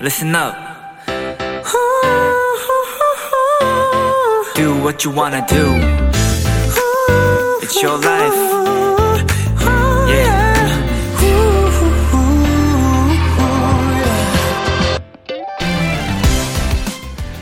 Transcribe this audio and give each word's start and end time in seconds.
listen 0.00 0.34
up. 0.34 0.54
Do 4.54 4.74
what 4.82 5.04
you 5.04 5.14
wanna 5.14 5.46
do. 5.46 5.76
It's 7.62 7.82
your 7.82 7.98
life. 7.98 8.34
Yeah. 10.08 10.50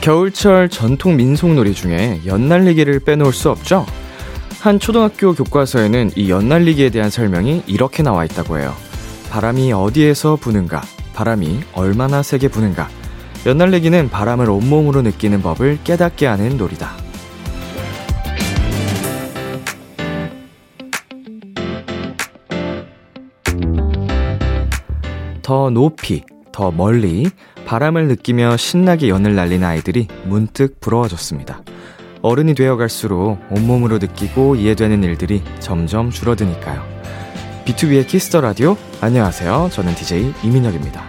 겨울철 0.01 0.69
전통 0.69 1.15
민속놀이 1.15 1.73
중에 1.73 2.21
연날리기를 2.25 2.99
빼놓을 3.01 3.31
수 3.33 3.49
없죠. 3.49 3.85
한 4.59 4.79
초등학교 4.79 5.33
교과서에는 5.33 6.11
이 6.15 6.29
연날리기에 6.29 6.89
대한 6.89 7.09
설명이 7.09 7.63
이렇게 7.67 8.03
나와 8.03 8.25
있다고 8.25 8.59
해요. 8.59 8.75
바람이 9.29 9.71
어디에서 9.71 10.37
부는가, 10.37 10.81
바람이 11.19 11.59
얼마나 11.73 12.23
세게 12.23 12.47
부는가. 12.47 12.87
연날리기는 13.45 14.09
바람을 14.09 14.49
온몸으로 14.49 15.01
느끼는 15.01 15.41
법을 15.41 15.79
깨닫게 15.83 16.25
하는 16.25 16.55
놀이다. 16.55 16.91
더 25.41 25.69
높이, 25.69 26.23
더 26.53 26.71
멀리 26.71 27.29
바람을 27.65 28.07
느끼며 28.07 28.55
신나게 28.55 29.09
연을 29.09 29.35
날리는 29.35 29.67
아이들이 29.67 30.07
문득 30.23 30.79
부러워졌습니다. 30.79 31.63
어른이 32.21 32.55
되어갈수록 32.55 33.39
온몸으로 33.49 33.97
느끼고 33.97 34.55
이해되는 34.55 35.03
일들이 35.03 35.43
점점 35.59 36.11
줄어드니까요. 36.11 36.98
비투비의 37.69 38.07
Kiss 38.07 38.26
the 38.26 38.41
Radio 38.41 38.75
안녕하세요. 38.99 39.69
저는 39.71 39.93
DJ 39.93 40.33
이민혁입니다. 40.43 41.03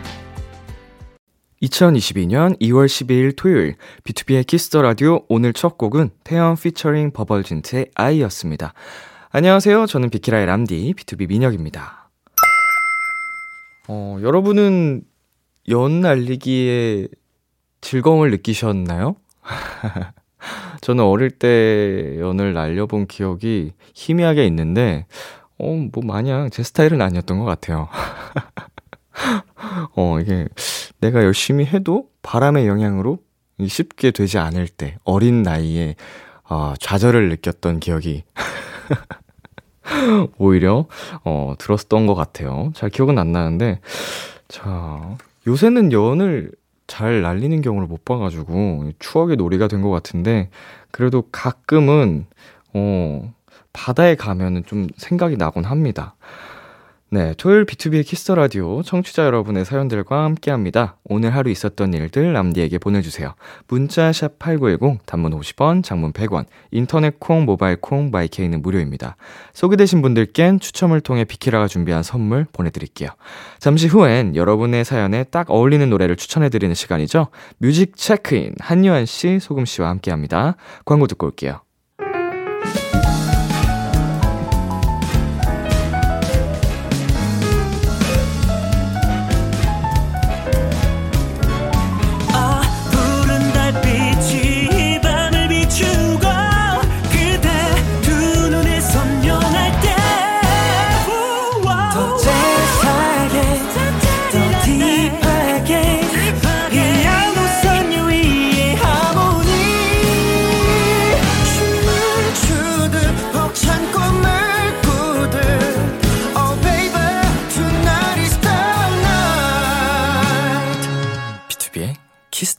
2022년 1.63 2.61
2월 2.61 2.85
12일 2.85 3.35
토요일 3.35 3.77
비투비의 4.05 4.47
Kiss 4.47 4.67
the 4.67 4.83
Radio 4.83 5.25
오늘 5.31 5.55
첫 5.55 5.79
곡은 5.79 6.11
태연 6.23 6.57
피처링 6.57 7.13
버벌진트의 7.13 7.87
아이였습니다. 7.95 8.75
안녕하세요. 9.31 9.87
저는 9.87 10.11
비키라의 10.11 10.45
람디 10.45 10.93
B2B 10.99 11.29
민혁입니다. 11.29 12.11
어, 13.89 14.19
여러분은 14.21 15.03
연 15.71 16.01
날리기에 16.03 17.09
즐거움을 17.81 18.31
느끼셨나요? 18.33 19.17
저는 20.83 21.05
어릴 21.05 21.31
때 21.31 22.19
연을 22.19 22.53
날려본 22.53 23.07
기억이 23.07 23.73
희미하게 23.95 24.47
있는데, 24.47 25.07
어, 25.61 25.89
뭐 25.93 26.03
마냥 26.05 26.49
제 26.51 26.63
스타일은 26.63 27.03
아니었던 27.03 27.39
것 27.39 27.45
같아요. 27.45 27.89
어, 29.95 30.19
이게 30.21 30.49
내가 31.01 31.23
열심히 31.23 31.67
해도 31.67 32.09
바람의 32.23 32.67
영향으로 32.67 33.19
쉽게 33.67 34.11
되지 34.11 34.39
않을 34.39 34.69
때, 34.69 34.97
어린 35.05 35.43
나이에 35.43 35.97
어, 36.49 36.75
좌절을 36.81 37.29
느꼈던 37.29 37.81
기억이 37.81 38.25
오히려 40.39 40.87
어, 41.25 41.55
들었던 41.59 42.07
것 42.07 42.15
같아요. 42.15 42.71
잘 42.75 42.91
기억은 42.91 43.19
안 43.19 43.33
나는데, 43.33 43.81
자, 44.49 45.17
요새는 45.47 45.93
연을 45.93 46.53
잘 46.87 47.23
날리는 47.23 47.61
경우를 47.63 47.87
못 47.89 48.05
봐가지고 48.05 48.91
추억의 48.99 49.37
놀이가 49.37 49.69
된 49.69 49.81
것 49.81 49.91
같은데 49.91 50.51
그래도 50.91 51.23
가끔은 51.31 52.27
어 52.75 53.33
바다에 53.73 54.15
가면은 54.15 54.65
좀 54.67 54.89
생각이 54.97 55.37
나곤 55.37 55.65
합니다. 55.65 56.15
네, 57.13 57.35
토요일 57.37 57.65
비투비의 57.65 58.07
Kiss 58.07 58.24
the 58.24 58.37
Radio 58.37 58.85
청취자 58.85 59.25
여러분의 59.25 59.65
사연들과 59.65 60.23
함께 60.23 60.53
합니다. 60.53 60.97
오늘 61.03 61.35
하루 61.35 61.51
있었던 61.51 61.93
일들 61.93 62.33
람디에게 62.33 62.79
보내주세요. 62.79 63.35
문자 63.67 64.13
샵 64.13 64.39
#8910 64.39 64.99
단문 65.07 65.33
50원, 65.33 65.83
장문 65.83 66.13
100원, 66.13 66.45
인터넷 66.71 67.19
콩, 67.19 67.47
모바일 67.47 67.79
콩, 67.81 68.13
마이케이는 68.13 68.63
무료입니다. 68.63 69.17
소개되신 69.55 70.03
분들께는 70.03 70.61
추첨을 70.61 71.01
통해 71.01 71.25
비키라가 71.25 71.67
준비한 71.67 72.05
선물 72.05 72.47
보내 72.53 72.71
드릴게요. 72.71 73.09
잠시 73.59 73.89
후엔 73.89 74.37
여러분의 74.37 74.85
사연에 74.85 75.25
딱 75.25 75.51
어울리는 75.51 75.91
노래를 75.91 76.15
추천해 76.15 76.49
드리는 76.49 76.73
시간이죠. 76.77 77.27
뮤직 77.59 77.97
체크인 77.97 78.55
한유한 78.61 79.05
씨, 79.05 79.41
소금 79.41 79.65
씨와 79.65 79.89
함께 79.89 80.13
합니다. 80.13 80.55
광고 80.85 81.09
듣고 81.09 81.27
올게요. 81.27 81.61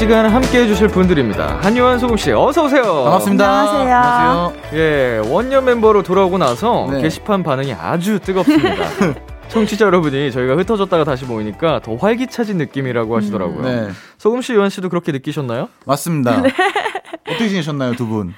시간 0.00 0.24
함께 0.30 0.62
해주실 0.62 0.88
분들입니다. 0.88 1.58
한요한 1.60 1.98
소금 1.98 2.16
씨, 2.16 2.32
어서 2.32 2.64
오세요. 2.64 2.82
반갑습니다. 3.04 3.46
안녕하세요. 3.46 3.96
안녕하세요. 3.96 4.62
예, 4.72 5.22
원년 5.28 5.66
멤버로 5.66 6.02
돌아오고 6.02 6.38
나서 6.38 6.88
네. 6.90 7.02
게시판 7.02 7.42
반응이 7.42 7.74
아주 7.74 8.18
뜨겁습니다. 8.18 8.76
청취자 9.48 9.84
여러분이 9.84 10.32
저희가 10.32 10.56
흩어졌다가 10.56 11.04
다시 11.04 11.26
모이니까 11.26 11.80
더 11.80 11.96
활기차진 11.96 12.56
느낌이라고 12.56 13.14
하시더라고요. 13.14 13.60
네, 13.60 13.88
소금 14.16 14.40
씨, 14.40 14.54
요한 14.54 14.70
씨도 14.70 14.88
그렇게 14.88 15.12
느끼셨나요? 15.12 15.68
맞습니다. 15.84 16.44
어떻게 17.28 17.48
지내셨나요, 17.50 17.92
두 17.92 18.06
분? 18.06 18.32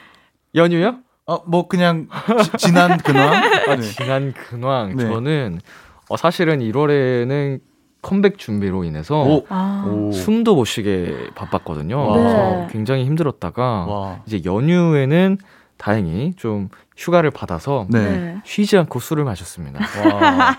연휴요? 0.56 0.96
어, 1.26 1.44
뭐 1.46 1.68
그냥 1.68 2.08
지, 2.42 2.66
지난 2.66 2.98
근황? 2.98 3.40
네. 3.78 3.80
지난 3.86 4.32
근황. 4.32 4.96
네. 4.96 5.04
저는 5.04 5.60
어, 6.08 6.16
사실은 6.16 6.58
1월에는 6.58 7.60
컴백 8.02 8.36
준비로 8.36 8.84
인해서 8.84 9.22
오, 9.22 9.46
아, 9.48 9.86
오. 9.88 10.12
숨도 10.12 10.56
못 10.56 10.64
쉬게 10.64 11.14
바빴거든요. 11.34 11.98
와. 11.98 12.12
그래서 12.12 12.36
네. 12.36 12.68
굉장히 12.70 13.04
힘들었다가 13.04 13.62
와. 13.86 14.20
이제 14.26 14.42
연휴에는 14.44 15.38
다행히 15.78 16.32
좀 16.36 16.68
휴가를 16.96 17.30
받아서 17.30 17.86
네. 17.88 17.98
네. 17.98 18.36
쉬지 18.44 18.76
않고 18.76 19.00
술을 19.00 19.24
마셨습니다. 19.24 19.80
와. 19.80 20.56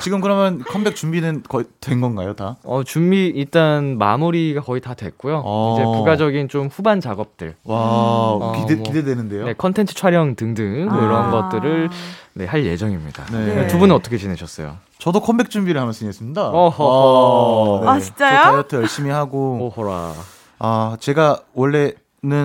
지금 0.00 0.20
그러면 0.20 0.58
컴백 0.58 0.96
준비는 0.96 1.44
거의 1.48 1.64
된 1.80 2.00
건가요, 2.00 2.34
다? 2.34 2.56
어, 2.64 2.82
준비 2.82 3.26
일단 3.28 3.96
마무리가 3.96 4.60
거의 4.60 4.80
다 4.80 4.94
됐고요. 4.94 5.42
어. 5.44 5.76
이제 5.76 5.84
부가적인 5.84 6.48
좀 6.48 6.66
후반 6.66 7.00
작업들, 7.00 7.54
와, 7.64 7.78
어, 7.78 8.52
기대 8.56 8.74
뭐. 8.74 8.84
기대되는데요. 8.84 9.46
네, 9.46 9.54
컨텐츠 9.54 9.94
촬영 9.94 10.34
등등 10.34 10.86
뭐 10.86 10.98
이런 10.98 11.26
아. 11.26 11.30
것들을 11.30 11.88
네, 12.34 12.44
할 12.44 12.66
예정입니다. 12.66 13.24
네. 13.32 13.54
네. 13.54 13.66
두 13.68 13.78
분은 13.78 13.94
어떻게 13.94 14.18
지내셨어요? 14.18 14.76
저도 15.06 15.20
컴백 15.20 15.50
준비를 15.50 15.80
하면서 15.80 16.00
지냈습니다. 16.00 16.48
어허허. 16.48 17.84
와, 17.86 17.92
아, 17.92 18.00
진짜요? 18.00 18.40
저 18.42 18.50
다이어트 18.50 18.74
열심히 18.74 19.10
하고 19.10 19.70
오호라. 19.76 20.14
아, 20.58 20.96
제가 20.98 21.42
원래는 21.54 21.94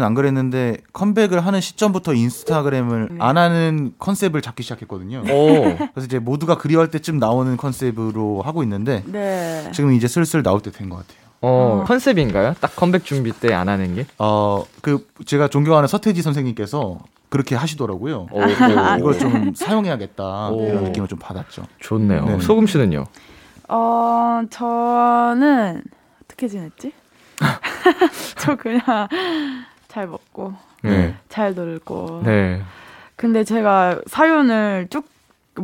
안 0.04 0.14
그랬는데 0.14 0.78
컴백을 0.94 1.44
하는 1.44 1.60
시점부터 1.60 2.14
인스타그램을 2.14 3.18
안 3.18 3.38
하는 3.40 3.96
컨셉을 3.98 4.44
잡기 4.44 4.62
시작했거든요. 4.62 5.22
오. 5.28 5.76
그래서 5.76 6.06
이제 6.06 6.20
모두가 6.20 6.60
그리워할 6.60 6.92
때쯤 6.92 7.18
나오는 7.18 7.58
컨셉으로 7.58 8.44
하고 8.44 8.62
있는데 8.62 9.02
네. 9.08 9.68
지금 9.74 9.94
이제 9.94 10.08
슬슬 10.08 10.44
나올 10.44 10.62
때 10.62 10.70
된 10.70 10.88
것 10.88 10.98
같아요. 10.98 11.18
어, 11.44 11.84
컨셉인가요? 11.88 12.54
딱 12.62 12.76
컴백 12.76 13.04
준비 13.06 13.32
때 13.32 13.52
안 13.56 13.70
하는 13.70 13.96
게? 13.96 14.06
어, 14.20 14.64
그 14.82 15.08
제가 15.26 15.48
존경하는 15.48 15.88
서태지 15.88 16.22
선생님께서 16.22 17.00
그렇게 17.32 17.56
하시더라고요. 17.56 18.28
오, 18.30 18.42
오. 18.42 18.46
이걸 19.00 19.18
좀 19.18 19.54
사용해야겠다 19.56 20.50
오. 20.50 20.68
이런 20.68 20.84
느낌을 20.84 21.08
좀 21.08 21.18
받았죠. 21.18 21.64
좋네요. 21.80 22.26
네. 22.26 22.40
소금 22.42 22.68
씨는요? 22.68 23.06
어, 23.70 24.42
저는 24.50 25.82
어떻게 26.26 26.50
지냈지? 26.50 26.92
저 28.38 28.58
그냥 28.58 28.82
잘 29.88 30.08
먹고 30.08 30.54
네. 30.84 31.16
잘 31.30 31.56
놀고 31.56 32.24
네. 32.26 32.62
근데 33.16 33.46
제가 33.46 34.02
사연을 34.08 34.88
쭉 34.90 35.08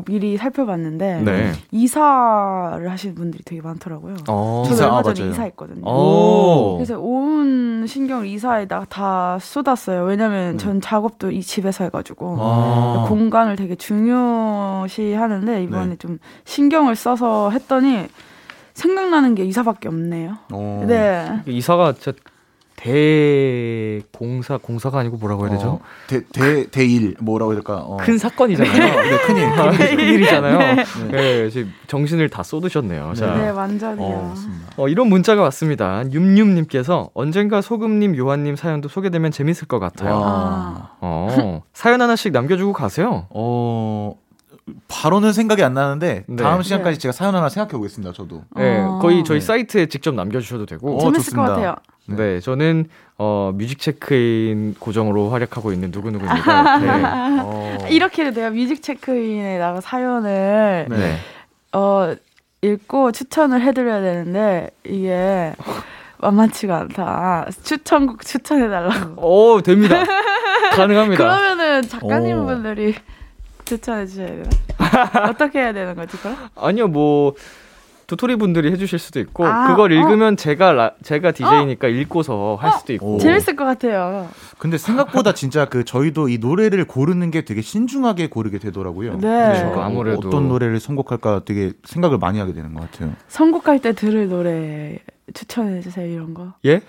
미리 0.06 0.36
살펴봤는데 0.36 1.22
네. 1.22 1.52
이사를 1.72 2.90
하시는 2.92 3.16
분들이 3.16 3.44
되게 3.44 3.62
많더라고요. 3.62 4.16
어. 4.28 4.64
저도 4.66 4.76
이사, 4.76 4.86
얼마 4.86 4.98
아, 4.98 5.04
전에 5.04 5.20
맞아요. 5.20 5.32
이사했거든요. 5.32 5.90
오. 5.90 6.76
그래서 6.76 7.00
온 7.00 7.86
신경을 7.88 8.28
이사에다가 8.28 8.86
다 8.90 9.38
쏟았어요. 9.40 10.04
왜냐면 10.04 10.58
전 10.58 10.82
작업도 10.82 11.32
이 11.32 11.42
집에서 11.42 11.86
해가지고 11.86 12.38
아. 12.40 13.06
공간을 13.08 13.56
되게 13.56 13.76
중요시 13.76 15.14
하는데 15.14 15.64
이번에 15.64 15.92
네. 15.92 15.96
좀 15.96 16.20
신경을 16.44 16.96
써서 16.96 17.50
했더니 17.52 18.08
생각나는 18.74 19.36
게 19.36 19.46
이사밖에 19.46 19.88
없네요. 19.88 20.38
어. 20.52 20.84
네. 20.86 21.42
이사가 21.48 21.94
진짜 21.94 22.12
대공사 22.78 24.58
공사가 24.58 25.00
아니고 25.00 25.18
뭐라고 25.18 25.48
해야 25.48 25.56
되죠? 25.56 25.68
어, 25.68 25.82
대, 26.08 26.24
대, 26.32 26.70
대일, 26.70 27.16
뭐라고 27.20 27.52
해야 27.52 27.58
될까? 27.60 27.80
어. 27.80 27.98
큰 27.98 28.18
사건이잖아요. 28.20 29.02
네, 29.02 29.18
큰일. 29.26 29.46
아, 29.46 29.72
큰일이잖아요. 29.72 30.58
네. 30.60 30.86
네. 31.12 31.50
지금 31.50 31.74
정신을 31.88 32.30
다 32.30 32.44
쏟으셨네요. 32.44 33.14
자, 33.16 33.36
네, 33.36 33.50
완전히요. 33.50 34.06
어, 34.06 34.28
맞습니다. 34.30 34.68
어, 34.78 34.88
이런 34.88 35.10
문자가 35.10 35.42
왔습니다. 35.42 36.04
윰윰님께서 36.04 37.10
언젠가 37.16 37.62
소금님, 37.62 38.16
요한님 38.16 38.56
사연도 38.56 38.88
소개되면 38.90 39.32
재밌을 39.32 39.68
것 39.68 39.80
같아요. 39.80 40.14
와. 40.14 40.22
아. 40.22 40.92
어, 41.02 41.64
사연 41.74 42.02
하나씩 42.02 42.32
남겨주고 42.32 42.74
가세요. 42.74 43.26
어, 43.32 44.16
바로는 44.88 45.34
생각이 45.34 45.64
안 45.64 45.74
나는데 45.74 46.24
네. 46.28 46.44
다음 46.44 46.62
시간까지 46.62 46.98
네. 46.98 47.02
제가 47.02 47.12
사연 47.12 47.36
하나 47.36 47.50
생각해 47.50 47.72
보겠습니다. 47.72 48.14
저도. 48.14 48.44
네, 48.56 48.80
어. 48.82 49.00
거의 49.02 49.24
저희 49.24 49.40
네. 49.40 49.46
사이트에 49.46 49.86
직접 49.88 50.14
남겨주셔도 50.14 50.66
되고. 50.66 50.98
어, 50.98 51.00
재밌을 51.00 51.20
좋습니다. 51.20 51.44
것 51.46 51.54
같아요. 51.54 51.76
네. 52.08 52.40
저는 52.40 52.90
어, 53.18 53.52
뮤직 53.56 53.80
체크인 53.80 54.76
고정으로 54.80 55.30
활약하고 55.30 55.72
있는 55.74 55.92
누구누구입니다. 55.92 56.78
네. 56.80 56.90
어. 57.44 57.78
이렇게 57.90 58.30
내가 58.32 58.50
뮤직 58.50 58.82
체크인에다가 58.82 59.82
사연을 59.82 60.88
네. 60.90 60.98
네. 60.98 61.18
어 61.74 62.16
읽고 62.62 63.12
추천을 63.12 63.62
해드려야 63.62 64.02
되는데 64.02 64.70
이게 64.84 65.54
만만치가 66.20 66.78
않다. 66.78 67.48
추천곡 67.64 68.26
추천해달라고. 68.26 69.22
오, 69.22 69.62
됩니다. 69.62 70.04
가능합니다. 70.76 71.24
그러면은 71.24 71.82
작가님분들이 71.84 72.96
추천해 73.68 74.06
주셔야 74.06 74.28
되나? 74.28 74.50
어떻게 75.30 75.60
해야 75.60 75.74
되는 75.74 75.94
거지 75.94 76.16
그럼? 76.18 76.38
아니요, 76.56 76.88
뭐 76.88 77.34
도토리 78.08 78.38
분들이 78.38 78.72
해주실 78.72 78.98
수도 79.00 79.20
있고 79.20 79.46
아, 79.46 79.68
그걸 79.68 79.92
어. 79.92 79.96
읽으면 79.96 80.38
제가 80.38 80.72
라, 80.72 80.92
제가 81.04 81.34
DJ니까 81.34 81.90
읽고서 81.90 82.58
할 82.60 82.72
수도 82.80 82.94
있고. 82.94 83.16
오. 83.16 83.20
재밌을 83.20 83.58
것 83.58 83.66
같아요. 83.66 84.30
근데 84.58 84.78
생각보다 84.78 85.34
진짜 85.34 85.66
그 85.66 85.84
저희도 85.84 86.30
이 86.30 86.38
노래를 86.38 86.86
고르는 86.86 87.30
게 87.32 87.44
되게 87.44 87.62
신중하게 87.62 88.28
고르게 88.30 88.60
되더라고요. 88.60 89.18
네. 89.18 89.20
그렇죠. 89.20 89.82
아무래도. 89.82 90.28
어떤 90.30 90.48
노래를 90.48 90.80
선곡할까 90.80 91.42
되게 91.44 91.74
생각을 91.84 92.18
많이 92.18 92.40
하게 92.40 92.54
되는 92.54 92.74
것 92.74 92.90
같아요. 92.90 93.12
선곡할 93.28 93.80
때 93.82 93.92
들을 93.92 94.30
노래 94.30 95.00
추천해 95.34 95.82
주세요 95.82 96.06
이런 96.06 96.34
거. 96.34 96.54
예? 96.66 96.76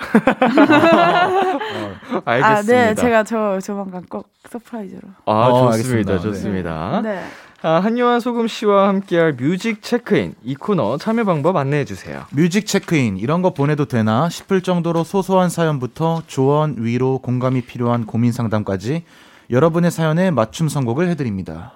어, 2.12 2.22
알겠습니다. 2.24 2.46
아, 2.48 2.62
네, 2.62 2.94
제가 2.94 3.24
저 3.24 3.58
조만간 3.60 4.04
꼭 4.08 4.28
surprise로. 4.48 5.08
아, 5.26 5.32
어, 5.32 5.72
좋습니다. 5.72 6.12
알겠습니다. 6.12 6.18
좋습니다. 6.20 7.00
네. 7.02 7.24
아, 7.60 7.80
한요한 7.80 8.20
소금 8.20 8.46
씨와 8.46 8.86
함께할 8.88 9.32
뮤직 9.32 9.82
체크인 9.82 10.34
이 10.44 10.54
코너 10.54 10.96
참여 10.96 11.24
방법 11.24 11.56
안내해 11.56 11.84
주세요. 11.84 12.24
뮤직 12.30 12.66
체크인 12.66 13.16
이런 13.18 13.42
거 13.42 13.52
보내도 13.52 13.86
되나 13.86 14.28
싶을 14.28 14.60
정도로 14.60 15.02
소소한 15.02 15.48
사연부터 15.48 16.22
조언, 16.28 16.76
위로, 16.78 17.18
공감이 17.18 17.62
필요한 17.62 18.06
고민 18.06 18.30
상담까지 18.30 19.02
여러분의 19.50 19.90
사연에 19.90 20.30
맞춤 20.30 20.68
선곡을 20.68 21.08
해드립니다. 21.08 21.72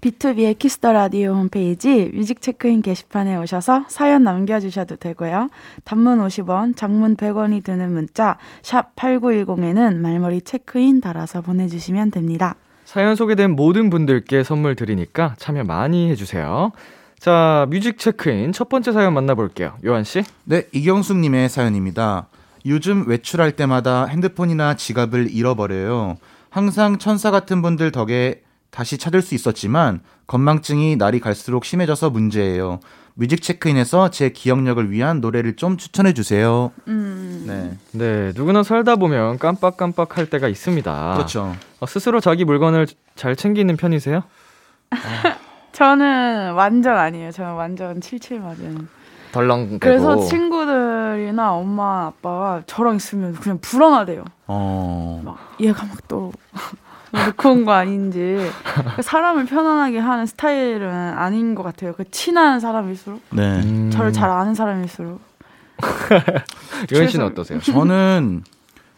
비투비의 0.00 0.58
Kiss 0.58 0.77
the 0.77 0.92
Radio 0.92 1.32
홈페이지 1.34 2.10
뮤직 2.14 2.40
체크인 2.40 2.82
게시판에 2.82 3.36
오셔서 3.36 3.84
사연 3.88 4.24
남겨 4.24 4.60
주셔도 4.60 4.96
되고요. 4.96 5.48
단문 5.84 6.24
50원, 6.26 6.76
장문 6.76 7.16
100원이 7.16 7.64
드는 7.64 7.92
문자 7.92 8.38
샵 8.62 8.94
8910에는 8.96 9.96
말머리 9.96 10.42
체크인 10.42 11.00
달아서 11.00 11.40
보내 11.40 11.68
주시면 11.68 12.10
됩니다. 12.10 12.56
사연 12.84 13.16
소개된 13.16 13.52
모든 13.52 13.90
분들께 13.90 14.44
선물 14.44 14.76
드리니까 14.76 15.34
참여 15.38 15.64
많이 15.64 16.10
해 16.10 16.14
주세요. 16.14 16.72
자, 17.18 17.66
뮤직 17.70 17.98
체크인 17.98 18.52
첫 18.52 18.68
번째 18.68 18.92
사연 18.92 19.14
만나볼게요. 19.14 19.78
요한 19.86 20.04
씨. 20.04 20.22
네, 20.44 20.64
이경숙 20.72 21.16
님의 21.18 21.48
사연입니다. 21.48 22.26
요즘 22.66 23.08
외출할 23.08 23.52
때마다 23.52 24.06
핸드폰이나 24.06 24.74
지갑을 24.74 25.30
잃어버려요. 25.30 26.16
항상 26.50 26.98
천사 26.98 27.30
같은 27.30 27.62
분들 27.62 27.90
덕에 27.90 28.42
다시 28.74 28.98
찾을 28.98 29.22
수 29.22 29.36
있었지만 29.36 30.00
건망증이 30.26 30.96
날이 30.96 31.20
갈수록 31.20 31.64
심해져서 31.64 32.10
문제예요. 32.10 32.80
뮤직 33.14 33.40
체크인에서 33.40 34.10
제 34.10 34.30
기억력을 34.30 34.90
위한 34.90 35.20
노래를 35.20 35.54
좀 35.54 35.76
추천해 35.76 36.12
주세요. 36.12 36.72
음, 36.88 37.44
네, 37.46 37.78
네, 37.92 38.32
누구나 38.34 38.64
살다 38.64 38.96
보면 38.96 39.38
깜빡깜빡 39.38 40.18
할 40.18 40.28
때가 40.28 40.48
있습니다. 40.48 41.14
그렇죠. 41.14 41.54
어, 41.78 41.86
스스로 41.86 42.18
자기 42.18 42.44
물건을 42.44 42.88
잘 43.14 43.36
챙기는 43.36 43.76
편이세요? 43.76 44.24
저는 45.70 46.54
완전 46.54 46.96
아니에요. 46.96 47.30
저는 47.30 47.52
완전 47.54 48.00
칠칠 48.00 48.40
맞은. 48.40 48.88
덜렁대고. 49.30 49.78
그래서 49.78 50.18
친구들이나 50.26 51.52
엄마 51.54 52.06
아빠가 52.06 52.62
저랑 52.66 52.96
있으면 52.96 53.34
그냥 53.34 53.58
불안하대요. 53.60 54.24
어, 54.48 55.22
막 55.24 55.38
얘가 55.60 55.84
막 55.86 56.08
또 56.08 56.32
놓고 57.14 57.50
온 57.50 57.64
거 57.64 57.72
아닌지 57.72 58.38
사람을 59.02 59.46
편안하게 59.46 59.98
하는 59.98 60.26
스타일은 60.26 60.88
아닌 60.90 61.54
것 61.54 61.62
같아요. 61.62 61.92
그 61.94 62.04
친한 62.10 62.60
사람일수록 62.60 63.20
네. 63.32 63.60
음, 63.62 63.90
저를 63.92 64.12
잘 64.12 64.30
아는 64.30 64.54
사람일수록 64.54 65.20
요한 66.94 67.08
씨는 67.08 67.26
어떠세요? 67.26 67.60
저는 67.60 68.44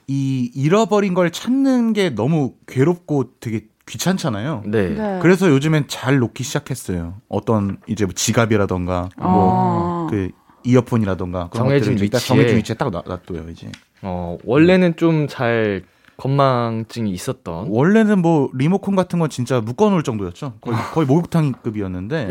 이 0.08 0.50
잃어버린 0.54 1.14
걸 1.14 1.30
찾는 1.30 1.92
게 1.92 2.10
너무 2.10 2.54
괴롭고 2.66 3.32
되게 3.40 3.66
귀찮잖아요. 3.86 4.62
네. 4.66 4.88
네. 4.94 5.18
그래서 5.22 5.48
요즘엔 5.48 5.84
잘 5.88 6.18
놓기 6.18 6.42
시작했어요. 6.42 7.14
어떤 7.28 7.78
이제 7.86 8.04
뭐 8.04 8.12
지갑이라던가 8.14 9.08
어. 9.16 10.06
뭐그 10.10 10.30
이어폰이라던가 10.64 11.48
그런 11.50 11.66
정해진 11.68 11.92
위치에. 12.00 12.18
정해진 12.20 12.56
위치에 12.58 12.74
딱 12.74 12.90
놔- 12.90 13.02
놔둬요 13.06 13.48
이제. 13.50 13.70
어, 14.02 14.36
원래는 14.44 14.96
좀 14.96 15.26
잘 15.28 15.82
건망증이 16.16 17.10
있었던. 17.10 17.66
원래는 17.68 18.20
뭐 18.22 18.48
리모컨 18.54 18.96
같은 18.96 19.18
건 19.18 19.28
진짜 19.28 19.60
묶어놓을 19.60 20.02
정도였죠. 20.02 20.54
거의 20.60 20.76
거의 20.92 21.06
목욕탕급이었는데 21.06 22.28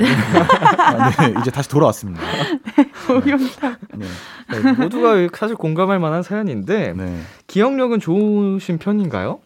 아, 0.80 1.10
네, 1.12 1.34
이제 1.40 1.52
다시 1.52 1.70
돌아왔습니다. 1.70 2.22
목욕탕. 3.08 3.76
네, 3.96 4.08
네, 4.52 4.72
모두가 4.74 5.28
사실 5.38 5.56
공감할 5.56 6.00
만한 6.00 6.24
사연인데 6.24 6.94
네. 6.94 7.22
기억력은 7.48 8.00
좋으신 8.00 8.80
편인가요? 8.80 9.40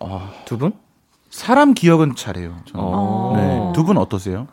아, 0.00 0.32
두 0.44 0.58
분? 0.58 0.72
사람 1.30 1.74
기억은 1.74 2.14
잘해요. 2.16 2.56
저는. 2.66 2.84
어. 2.84 3.32
네. 3.36 3.72
두분 3.74 3.98
어떠세요? 3.98 4.48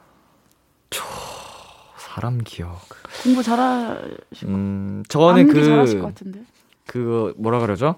사람 1.98 2.40
기억. 2.44 2.80
공부 3.24 3.42
잘하 3.42 3.98
음, 4.46 5.04
저는 5.08 5.48
암기 5.48 5.66
잘하실 5.66 6.00
것 6.02 6.08
그, 6.08 6.14
같은데. 6.14 6.40
그, 6.86 7.34
뭐라 7.38 7.60
그러죠? 7.60 7.96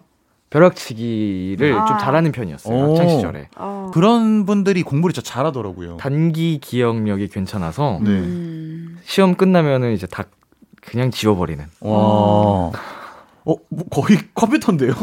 벼락치기를 0.56 1.74
아. 1.78 1.86
좀 1.86 1.98
잘하는 1.98 2.32
편이었어요. 2.32 2.74
오. 2.76 2.92
학창 2.92 3.10
시절에. 3.10 3.50
어. 3.58 3.92
그런 3.94 4.46
분들이 4.46 4.84
공부를 4.84 5.14
진짜 5.14 5.30
잘하더라고요. 5.34 5.98
단기 5.98 6.60
기억력이 6.62 7.28
괜찮아서 7.28 8.00
네. 8.02 8.10
음. 8.10 8.98
시험 9.04 9.36
끝나면은 9.36 9.92
이제 9.94 10.08
다 10.08 10.24
그냥 10.82 11.12
지워버리는. 11.12 11.64
와. 11.82 12.72
어, 13.48 13.54
뭐 13.70 13.84
거의 13.92 14.18
컴퓨터인데요? 14.34 14.94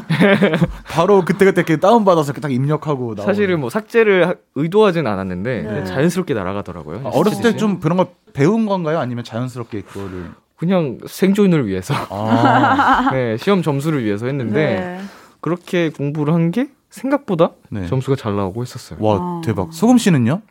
바로 0.90 1.24
그때그때 1.24 1.60
이렇게 1.60 1.76
다운받아서 1.76 2.32
딱 2.34 2.50
입력하고 2.50 3.14
나오는. 3.14 3.22
사실은 3.22 3.60
뭐 3.60 3.70
삭제를 3.70 4.28
하- 4.28 4.34
의도하진 4.56 5.06
않았는데 5.06 5.62
네. 5.62 5.84
자연스럽게 5.84 6.34
날아가더라고요. 6.34 7.02
아, 7.04 7.10
어렸을 7.10 7.42
때. 7.42 7.56
좀 7.56 7.78
그런 7.78 7.98
걸 7.98 8.06
배운 8.32 8.66
건가요? 8.66 8.98
아니면 8.98 9.22
자연스럽게 9.22 9.82
그거를. 9.82 10.30
그냥 10.56 10.98
생존을 11.06 11.66
위해서 11.66 11.92
아, 12.08 13.10
네, 13.14 13.36
시험 13.36 13.62
점수를 13.62 14.04
위해서 14.04 14.26
했는데 14.26 14.98
네. 14.98 15.00
그렇게 15.42 15.90
공부를 15.90 16.32
한 16.32 16.50
게 16.50 16.70
생각보다 16.90 17.50
네. 17.70 17.86
점수가 17.86 18.16
잘 18.16 18.36
나오고 18.36 18.62
했었어요. 18.62 18.98
와, 19.02 19.16
아. 19.16 19.40
대박. 19.44 19.72
소금 19.72 19.96
씨는요? 19.98 20.42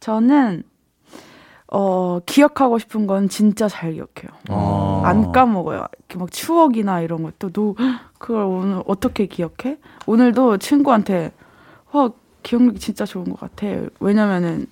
저는 0.00 0.62
어 1.68 2.20
기억하고 2.24 2.78
싶은 2.78 3.06
건 3.06 3.28
진짜 3.28 3.68
잘 3.68 3.92
기억해요. 3.92 4.30
아. 4.48 5.02
안 5.04 5.32
까먹어요. 5.32 5.86
이렇게 5.98 6.18
막 6.18 6.30
추억이나 6.30 7.00
이런 7.00 7.22
것도 7.22 7.50
너 7.50 7.74
그걸 8.18 8.44
오늘 8.44 8.82
어떻게 8.86 9.26
기억해? 9.26 9.78
오늘도 10.06 10.58
친구한테 10.58 11.32
와 11.92 12.10
기억력이 12.42 12.78
진짜 12.78 13.04
좋은 13.04 13.24
것 13.24 13.40
같아. 13.40 13.66
왜냐면은 14.00 14.66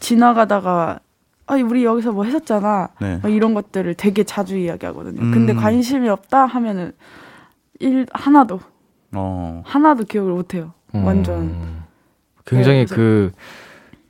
지나가다가 0.00 1.00
아 1.46 1.54
우리 1.54 1.84
여기서 1.84 2.12
뭐 2.12 2.24
했었잖아. 2.24 2.88
네. 3.00 3.18
막 3.22 3.28
이런 3.30 3.54
것들을 3.54 3.94
되게 3.94 4.24
자주 4.24 4.56
이야기하거든요. 4.58 5.20
근데 5.32 5.52
음. 5.52 5.58
관심이 5.58 6.08
없다 6.08 6.46
하면은 6.46 6.92
일 7.78 8.06
하나도 8.12 8.60
어. 9.12 9.62
하나도 9.64 10.04
기억을 10.04 10.32
못해요. 10.32 10.72
완전 10.92 11.40
음, 11.40 11.84
굉장히 12.46 12.86
네, 12.86 12.94
그 12.94 13.30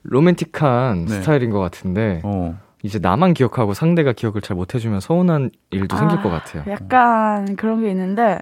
로맨틱한 0.02 1.04
네. 1.07 1.14
스타일인 1.21 1.50
것 1.50 1.59
같은데 1.61 2.21
어. 2.25 2.59
이제 2.83 2.99
나만 2.99 3.35
기억하고 3.35 3.75
상대가 3.75 4.12
기억을 4.12 4.40
잘 4.40 4.57
못해주면 4.57 5.00
서운한 5.00 5.50
일도 5.71 5.97
생길 5.97 6.19
아, 6.19 6.23
것 6.23 6.30
같아요. 6.30 6.64
약간 6.69 7.57
그런 7.57 7.83
게 7.83 7.90
있는데 7.90 8.38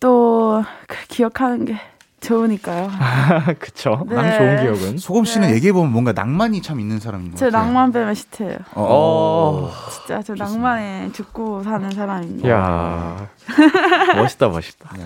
또 0.00 0.62
그 0.86 1.06
기억하는 1.08 1.64
게 1.64 1.76
좋으니까요. 2.24 2.90
그쵸. 3.60 4.04
네. 4.08 4.14
난 4.16 4.38
좋은 4.38 4.62
기억은. 4.62 4.98
소금 4.98 5.24
씨는 5.24 5.48
네. 5.48 5.54
얘기해 5.54 5.72
보면 5.72 5.92
뭔가 5.92 6.12
낭만이 6.12 6.62
참 6.62 6.80
있는 6.80 6.98
사람인 6.98 7.32
것제 7.32 7.46
같아요. 7.46 7.62
낭만 7.62 7.92
빼면 7.92 8.14
시트예요. 8.14 8.58
어. 8.74 9.70
진짜 9.90 10.22
저 10.22 10.34
낭만에 10.34 11.10
죽고 11.12 11.62
사는 11.62 11.90
사람입니다. 11.90 12.48
이야. 12.48 13.28
멋있다, 14.16 14.48
멋있다. 14.48 14.90
네. 14.96 15.04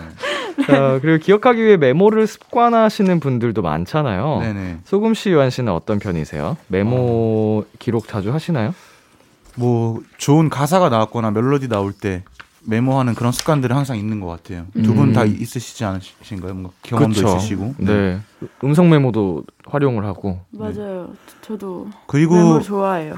자, 0.67 0.99
그리고 1.01 1.23
기억하기 1.23 1.65
위해 1.65 1.77
메모를 1.77 2.27
습관하시는 2.27 3.21
분들도 3.21 3.63
많잖아요. 3.63 4.39
네네. 4.41 4.79
소금 4.85 5.15
씨, 5.15 5.31
요한 5.31 5.51
씨는 5.51 5.73
어떤 5.73 5.99
편이세요? 5.99 6.57
메모 6.69 7.65
기록 7.79 8.09
자주 8.09 8.33
하시나요? 8.33 8.75
뭐 9.57 10.01
좋은 10.19 10.49
가사가 10.49 10.89
나왔거나 10.89 11.33
멜로디 11.33 11.69
나올 11.69 11.93
때 11.93 12.23
메모하는 12.69 13.15
그런 13.15 13.33
습관들은 13.33 13.75
항상 13.75 13.97
있는 13.97 14.21
것 14.21 14.27
같아요. 14.27 14.67
두분 14.75 15.09
음. 15.09 15.13
다 15.15 15.25
있으시지 15.25 15.85
않으신가요? 15.85 16.53
뭔가 16.53 16.71
경험도 16.83 17.15
그쵸. 17.15 17.37
있으시고. 17.37 17.75
네. 17.79 18.21
음성 18.63 18.91
메모도 18.91 19.45
활용을 19.67 20.05
하고. 20.05 20.41
맞아요. 20.51 21.11
저도 21.41 21.89
그리고 22.07 22.35
메모 22.35 22.61
좋아해요. 22.61 23.17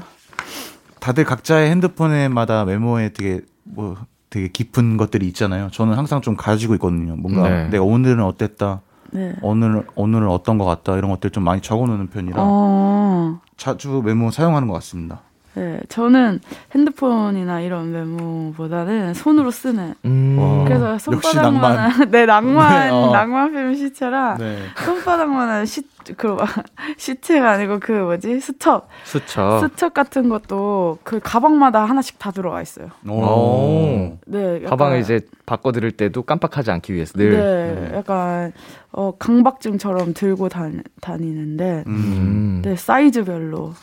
다들 1.01 1.25
각자의 1.25 1.69
핸드폰에마다 1.69 2.63
메모에 2.63 3.09
되게 3.09 3.41
뭐 3.63 3.97
되게 4.29 4.47
깊은 4.47 4.95
것들이 4.95 5.27
있잖아요. 5.27 5.69
저는 5.71 5.95
항상 5.95 6.21
좀 6.21 6.37
가지고 6.37 6.73
있거든요. 6.75 7.17
뭔가 7.17 7.49
네. 7.49 7.67
내가 7.67 7.83
오늘은 7.83 8.23
어땠다, 8.23 8.79
네. 9.11 9.35
오늘 9.41 9.85
오늘은 9.95 10.29
어떤 10.29 10.57
것 10.57 10.63
같다 10.63 10.97
이런 10.97 11.11
것들 11.11 11.31
좀 11.31 11.43
많이 11.43 11.61
적어놓는 11.61 12.07
편이라 12.07 12.37
어, 12.37 13.41
자주 13.57 14.01
메모 14.05 14.31
사용하는 14.31 14.69
것 14.69 14.75
같습니다. 14.75 15.23
네. 15.55 15.79
저는 15.89 16.39
핸드폰이나 16.73 17.61
이런 17.61 17.91
메모보다는 17.91 19.13
손으로 19.13 19.51
쓰는. 19.51 19.95
음. 20.05 20.37
와. 20.39 20.63
그래서 20.65 20.97
손바닥만한 20.97 22.09
네 22.11 22.25
낭만 22.25 22.87
네, 22.87 22.89
어. 22.89 23.11
낭만 23.11 23.51
필름 23.51 23.75
시체라 23.75 24.37
네. 24.37 24.59
손바닥만한 24.85 25.65
시 25.65 25.83
그 26.17 26.37
시체가 26.97 27.51
아니고 27.51 27.79
그 27.79 27.91
뭐지 27.91 28.39
스첩 28.39 28.87
수첩. 29.03 29.69
스첩 29.69 29.93
같은 29.93 30.29
것도 30.29 30.99
그 31.03 31.19
가방마다 31.19 31.85
하나씩 31.85 32.17
다 32.19 32.31
들어가 32.31 32.61
있어요. 32.61 32.89
오. 33.07 34.17
네, 34.25 34.61
가방을 34.61 34.99
이제 34.99 35.21
바꿔 35.45 35.71
드릴 35.71 35.91
때도 35.91 36.23
깜빡하지 36.23 36.71
않기 36.71 36.93
위해서 36.93 37.13
늘. 37.13 37.31
네, 37.31 37.97
약간 37.97 38.53
어 38.91 39.11
강박증처럼 39.17 40.13
들고 40.13 40.49
다니, 40.49 40.79
다니는데 41.01 41.83
음. 41.87 41.93
음. 41.93 42.61
네 42.63 42.75
사이즈별로 42.75 43.73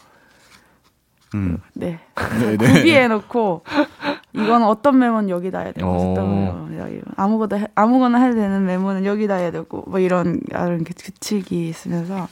음. 1.35 1.59
네 1.75 1.99
네, 2.41 2.57
네. 2.57 2.73
구비해 2.75 3.09
놓고 3.09 3.63
이건 4.33 4.63
어떤 4.63 4.99
메모는 4.99 5.29
여기다 5.31 5.61
해야 5.61 5.73
되고 5.73 5.89
오. 5.89 6.13
어떤 6.13 7.09
아무거나 7.17 7.57
해- 7.57 7.67
아무거나 7.75 8.19
해야 8.19 8.35
되는 8.35 8.65
메모는 8.67 9.05
여기다 9.05 9.35
해야 9.37 9.51
되고 9.51 9.85
뭐 9.87 9.99
이런 9.99 10.41
이런 10.49 10.85
그 10.85 10.93
규칙이 10.97 11.69
있으면서 11.69 12.29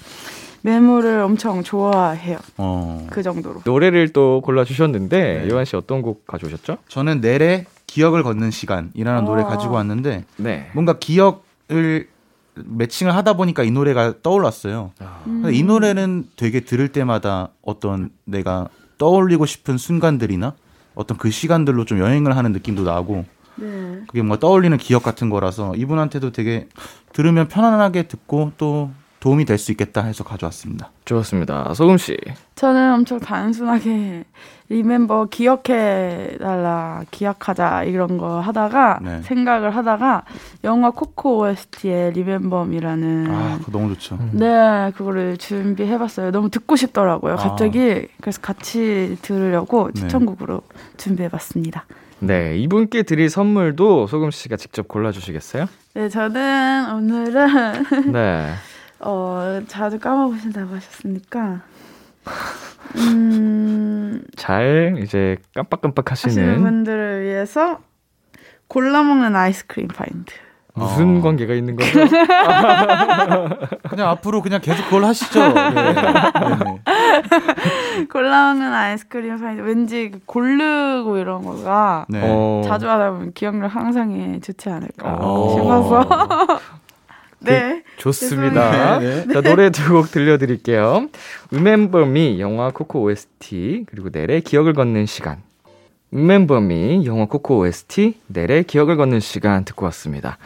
메모를 0.63 1.21
엄청 1.21 1.63
좋아해요 1.63 2.39
어. 2.57 3.07
그 3.11 3.23
정도로 3.23 3.61
노래를 3.65 4.13
또 4.13 4.41
골라 4.45 4.65
주셨는데, 4.65 5.43
네. 5.45 5.49
요한 5.51 5.65
씨 5.65 5.77
어떤 5.77 6.03
곡 6.03 6.27
가져오셨죠? 6.27 6.79
저는 6.89 7.21
내래 7.21 7.67
기억을 7.87 8.23
걷는 8.25 8.51
시간이라는 8.51 9.25
노래 9.25 9.43
어. 9.43 9.47
가지고 9.47 9.75
왔는데 9.75 10.25
네. 10.39 10.71
뭔가 10.75 10.95
기억을 10.99 12.09
매칭을 12.57 13.15
하다 13.15 13.35
보니까 13.35 13.63
이 13.63 13.71
노래가 13.71 14.15
떠올랐어요. 14.23 14.93
음. 15.27 15.45
이 15.53 15.63
노래는 15.63 16.29
되게 16.37 16.61
들을 16.61 16.89
때마다 16.89 17.49
어떤 17.63 18.11
내가 18.25 18.69
떠올리고 18.99 19.47
싶은 19.47 19.79
순간들이나 19.79 20.55
어떤 20.95 21.19
그 21.19 21.31
시간들로 21.31 21.85
좀 21.85 21.99
여행을 21.99 22.37
하는 22.37 22.53
느낌도 22.53 22.85
나고 22.85 23.25
네. 23.57 24.03
그게 24.07 24.21
뭔가 24.23 24.39
떠올리는 24.39 24.77
기억 24.79 25.03
같은 25.03 25.31
거라서 25.31 25.75
이분한테도 25.77 26.33
되게 26.33 26.69
들으면 27.13 27.49
편안하게 27.49 28.05
듣고 28.05 28.53
또 28.59 28.91
도움이 29.27 29.45
될 29.45 29.59
수 29.59 29.73
있겠다 29.73 30.05
해서 30.05 30.23
가져왔습니다. 30.23 30.93
좋았습니다. 31.05 31.75
소금 31.75 31.99
씨. 31.99 32.17
저는 32.55 32.95
엄청 32.95 33.19
단순하게 33.19 34.23
리멤버 34.69 35.25
기억해 35.27 36.37
달라 36.39 37.03
기억하자 37.11 37.85
이런 37.85 38.19
거 38.19 38.39
하다가 38.39 39.01
네. 39.03 39.23
생각을 39.23 39.75
하다가 39.75 40.23
영화 40.63 40.91
코코 40.91 41.39
OST의 41.41 42.13
리멤버이라는 42.13 43.27
아, 43.29 43.59
그거 43.65 43.73
너무 43.77 43.93
좋죠. 43.95 44.17
네 44.31 44.93
그거를 44.97 45.39
준비해 45.39 45.99
봤어요. 45.99 46.31
너무 46.31 46.49
듣고 46.49 46.77
싶더라고요. 46.77 47.33
아. 47.33 47.37
갑자기 47.37 48.07
그래서 48.21 48.41
같이 48.41 49.19
들으려고 49.23 49.91
네. 49.93 50.03
추천곡으로 50.03 50.61
준비해 50.99 51.29
봤습니다. 51.29 51.85
네. 52.21 52.57
이분께 52.59 53.03
드릴 53.03 53.29
선물도 53.29 54.07
소금 54.07 54.31
씨가 54.31 54.57
직접 54.57 54.87
골라 54.89 55.11
주시겠어요? 55.11 55.67
네 55.95 56.09
저는 56.09 56.95
오늘은 56.95 58.13
네. 58.13 58.53
어 59.01 59.61
자주 59.69 59.99
까먹으신다고 59.99 60.75
하셨으니까 60.75 61.61
음 62.97 64.23
잘 64.37 64.97
이제 65.03 65.37
깜빡깜빡 65.55 66.11
하시는 66.11 66.63
분들을 66.63 67.25
위해서 67.25 67.79
골라 68.69 69.03
먹는 69.03 69.35
아이스크림 69.37 69.89
파인트. 69.89 70.33
무슨 70.75 71.19
어. 71.19 71.23
관계가 71.23 71.55
있는 71.55 71.75
거죠? 71.77 72.01
그냥 73.89 74.09
앞으로 74.11 74.43
그냥 74.43 74.61
계속 74.61 74.85
그걸 74.85 75.05
하시죠. 75.07 75.53
네. 75.53 75.71
네. 75.71 76.83
골라 78.13 78.53
먹는 78.53 78.73
아이스크림 78.75 79.39
파인트. 79.41 79.63
왠지 79.63 80.11
그 80.11 80.21
고르고 80.27 81.17
이런 81.19 81.43
거가 81.43 82.05
네. 82.09 82.21
어. 82.23 82.63
자주 82.67 82.89
하다 82.91 83.13
보면 83.13 83.33
기억력 83.33 83.75
향상에 83.75 84.39
좋지 84.41 84.69
않을까 84.69 85.17
어. 85.19 85.57
싶어서. 85.57 86.61
네. 87.41 87.83
좋습니다. 87.99 88.99
네, 88.99 89.27
자, 89.33 89.41
노래 89.41 89.71
두 89.71 89.93
곡 89.93 90.11
들려드릴게요. 90.11 91.09
Remember 91.53 92.07
Me, 92.09 92.41
영화 92.41 92.71
코코 92.71 93.03
OST, 93.03 93.85
그리고 93.89 94.09
넬의 94.13 94.41
기억을 94.43 94.73
걷는 94.75 95.07
시간. 95.07 95.43
Remember 96.13 96.63
Me, 96.65 97.05
영화 97.07 97.27
코코 97.27 97.59
OST, 97.59 98.15
넬의 98.29 98.65
기억을 98.65 98.97
걷는 98.97 99.21
시간 99.21 99.65
듣고 99.65 99.85
왔습니다. 99.87 100.39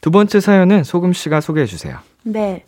두 0.00 0.10
번째 0.10 0.40
사연은 0.40 0.84
소금 0.84 1.12
씨가 1.12 1.40
소개해 1.40 1.66
주세요. 1.66 1.98
네. 2.22 2.64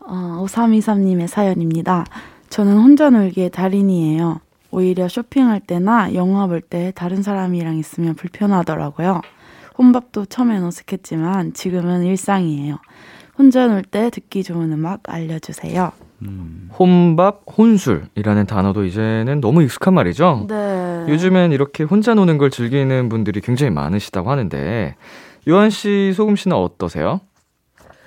어, 0.00 0.44
5323님의 0.46 1.26
사연입니다. 1.28 2.04
저는 2.50 2.76
혼자 2.76 3.10
놀기의 3.10 3.50
달인이에요. 3.50 4.40
오히려 4.70 5.08
쇼핑할 5.08 5.60
때나 5.60 6.14
영화 6.14 6.46
볼 6.46 6.60
때 6.60 6.92
다른 6.94 7.22
사람이랑 7.22 7.78
있으면 7.78 8.14
불편하더라고요. 8.14 9.22
혼밥도 9.78 10.26
처음엔 10.26 10.62
어색했지만 10.64 11.54
지금은 11.54 12.02
일상이에요. 12.04 12.78
혼자 13.38 13.66
놀 13.66 13.82
때 13.82 14.10
듣기 14.10 14.42
좋은 14.44 14.72
음악 14.72 15.00
알려주세요. 15.04 15.92
음. 16.22 16.70
혼밥, 16.78 17.42
혼술이라는 17.56 18.46
단어도 18.46 18.84
이제는 18.84 19.40
너무 19.40 19.62
익숙한 19.62 19.92
말이죠. 19.94 20.46
네. 20.48 21.04
요즘엔 21.08 21.52
이렇게 21.52 21.82
혼자 21.84 22.14
노는 22.14 22.38
걸 22.38 22.50
즐기는 22.50 23.08
분들이 23.08 23.40
굉장히 23.40 23.70
많으시다고 23.70 24.30
하는데, 24.30 24.94
요한 25.48 25.70
씨, 25.70 26.12
소금 26.14 26.36
씨는 26.36 26.56
어떠세요? 26.56 27.20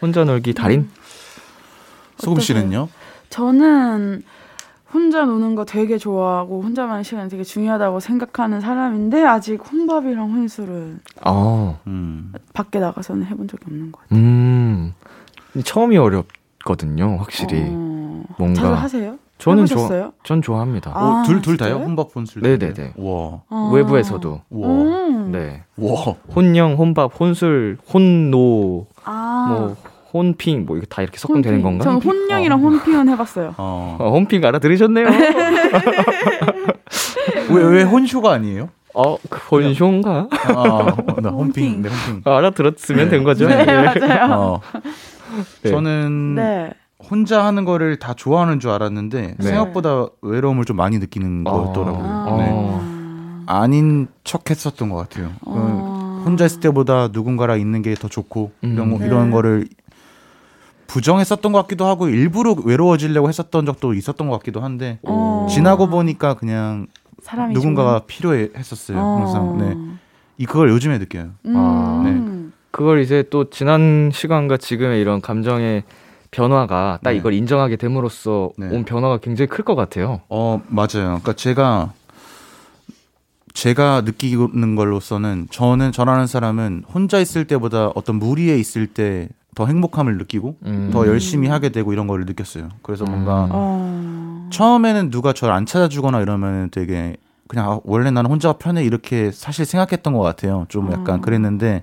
혼자 0.02 0.24
놀기 0.24 0.54
달인? 0.54 0.90
소금 2.18 2.40
씨는요? 2.40 2.88
저는 3.30 4.24
혼자 4.94 5.26
노는 5.26 5.56
거 5.56 5.66
되게 5.66 5.98
좋아하고 5.98 6.62
혼자만의 6.62 7.04
시간이 7.04 7.30
되게 7.30 7.44
중요하다고 7.44 8.00
생각하는 8.00 8.62
사람인데 8.62 9.24
아직 9.26 9.60
혼밥이랑 9.70 10.32
혼술은 10.32 11.00
어, 11.26 11.80
음. 11.88 12.32
밖에 12.54 12.80
나가서는 12.80 13.26
해본 13.26 13.48
적이 13.48 13.64
없는 13.68 13.92
것 13.92 14.02
같아요. 14.04 14.20
음, 14.20 14.94
처음이 15.64 15.98
어렵거든요, 15.98 17.18
확실히. 17.18 17.64
어, 17.68 18.24
뭔가. 18.38 18.62
자주 18.62 18.74
하세요? 18.74 19.18
저는 19.40 19.66
좋아? 19.68 20.12
전 20.24 20.42
좋아합니다. 20.42 20.92
아, 20.96 21.22
어, 21.22 21.24
둘, 21.24 21.42
둘 21.42 21.58
다요? 21.58 21.76
혼밥 21.76 22.16
혼술. 22.16 22.42
네네네. 22.42 22.94
와. 22.98 23.42
어. 23.50 23.72
외부에서도. 23.74 24.42
와. 24.50 24.68
음. 24.68 25.32
네. 25.32 25.64
와. 25.78 26.16
혼영, 26.36 26.74
혼밥, 26.76 27.20
혼술, 27.20 27.78
혼노, 27.94 28.88
아. 29.04 29.46
뭐, 29.50 29.76
혼핑, 30.18 30.66
뭐, 30.66 30.78
이거 30.78 30.86
다 30.90 31.02
이렇게 31.04 31.18
섞으면 31.20 31.42
되는. 31.44 31.62
건가? 31.62 31.84
저는 31.84 32.02
혼영이랑 32.02 32.60
혼핑은 32.62 33.08
해봤어요. 33.10 33.54
어. 33.58 33.98
어, 34.00 34.10
혼핑 34.12 34.44
알아들으셨네요? 34.44 35.08
왜, 37.52 37.64
왜 37.64 37.84
혼쇼가 37.84 38.32
아니에요? 38.34 38.70
어, 38.94 39.18
그 39.30 39.40
혼쇼인가? 39.56 40.28
아, 40.32 40.52
어, 40.62 41.22
나 41.22 41.30
혼핑. 41.30 41.82
네, 41.84 41.90
혼핑. 41.90 42.22
아, 42.26 42.38
알아들었으면 42.38 43.10
된 43.10 43.24
거죠? 43.24 43.48
네, 43.48 43.60
예. 43.60 43.66
맞아요. 43.66 44.34
어. 44.34 44.62
네. 45.62 45.70
저는 45.70 46.36
네. 46.36 46.72
혼자 47.12 47.46
하는 47.46 47.64
거를 47.64 47.98
다 48.00 48.16
좋아하는 48.16 48.60
줄 48.60 48.72
알았는데 48.72 49.36
네. 49.38 49.48
생각보다 49.48 50.08
외로움을 50.24 50.66
좀 50.66 50.78
많이 50.78 50.98
느끼는 50.98 51.44
어. 51.46 51.52
거였더라고요. 51.52 52.04
아. 52.04 52.36
네. 52.40 52.48
어. 52.50 53.44
아닌 53.46 54.08
척 54.24 54.50
했었던 54.50 54.90
것 54.90 54.96
같아요. 54.98 55.28
그 55.44 55.46
어. 55.46 56.24
혼자 56.26 56.46
있을 56.46 56.60
때보다 56.60 57.10
누군가랑 57.14 57.60
있는 57.62 57.82
게 57.82 57.94
더 57.94 58.08
좋고 58.10 58.52
이런, 58.62 58.90
거, 58.90 58.96
음. 58.96 59.00
네. 59.00 59.06
이런 59.06 59.32
거를 59.32 59.68
부정했었던 60.88 61.52
것 61.52 61.62
같기도 61.64 61.86
하고 61.86 62.08
일부러 62.08 62.54
외로워지려고 62.64 63.28
했었던 63.30 63.66
적도 63.66 63.94
있었던 63.94 64.28
것 64.30 64.38
같기도 64.40 64.62
한데 64.62 65.00
어. 65.04 65.48
지나고 65.50 65.88
보니까 65.88 66.34
그냥 66.36 66.88
사람이 67.22 67.54
누군가가 67.54 68.00
필요했었어요. 68.08 68.98
좋은- 68.98 69.20
항상. 69.20 69.58
네. 69.58 69.74
어. 69.76 69.98
이 70.38 70.46
그걸 70.46 70.70
요즘에 70.70 70.98
느껴요. 71.00 71.30
아, 71.56 72.04
음. 72.06 72.54
그걸 72.72 73.02
이제 73.02 73.24
또 73.30 73.50
지난 73.50 74.12
시간과 74.14 74.58
지금의 74.58 75.02
이런 75.02 75.20
감정의 75.20 75.84
변화가 76.32 77.00
딱 77.04 77.12
네. 77.12 77.18
이걸 77.18 77.34
인정하게 77.34 77.76
됨으로써 77.78 78.52
네. 78.58 78.68
온 78.70 78.84
변화가 78.86 79.18
굉장히 79.18 79.48
클 79.48 79.64
것 79.66 79.76
같아요. 79.76 80.22
어 80.30 80.62
맞아요. 80.68 80.88
그러니까 81.22 81.34
제가 81.34 81.94
제가 83.54 84.02
느끼는 84.02 84.76
걸로서는 84.76 85.48
저는 85.50 85.92
저라는 85.92 86.28
사람은 86.28 86.84
혼자 86.94 87.20
있을 87.20 87.46
때보다 87.46 87.88
어떤 87.96 88.18
무리에 88.18 88.58
있을 88.60 88.86
때 88.86 89.30
더 89.58 89.66
행복함을 89.66 90.20
느끼고 90.20 90.58
음. 90.68 90.92
더 90.94 91.08
열심히 91.08 91.48
하게 91.48 91.70
되고 91.70 91.92
이런 91.92 92.06
걸 92.06 92.26
느꼈어요. 92.26 92.70
그래서 92.84 93.06
뭔가 93.06 93.46
음. 93.46 93.50
어. 93.52 94.50
처음에는 94.52 95.10
누가 95.10 95.34
저를 95.34 95.52
안 95.52 95.66
찾아주거나 95.66 96.22
이러면 96.22 96.70
되게 96.70 97.18
그냥 97.48 97.72
아, 97.72 97.80
원래 97.84 98.12
나는 98.12 98.30
혼자 98.30 98.54
편해 98.54 98.84
이렇게 98.84 99.32
사실 99.32 99.66
생각했던 99.66 100.14
것 100.14 100.20
같아요. 100.20 100.68
좀 100.70 100.92
약간 100.92 101.16
음. 101.16 101.22
그랬는데 101.22 101.82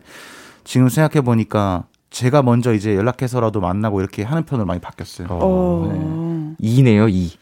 지금 0.63 0.89
생각해 0.89 1.25
보니까 1.25 1.83
제가 2.11 2.45
먼저 2.45 2.73
이제 2.73 2.95
연락해서라도 2.95 3.61
만나고 3.61 4.01
이렇게 4.01 4.23
하는 4.23 4.45
편으로 4.45 4.67
많이 4.67 4.81
바뀌었어요. 4.81 5.27
어. 5.33 6.55
이네요 6.61 7.09
이. 7.09 7.33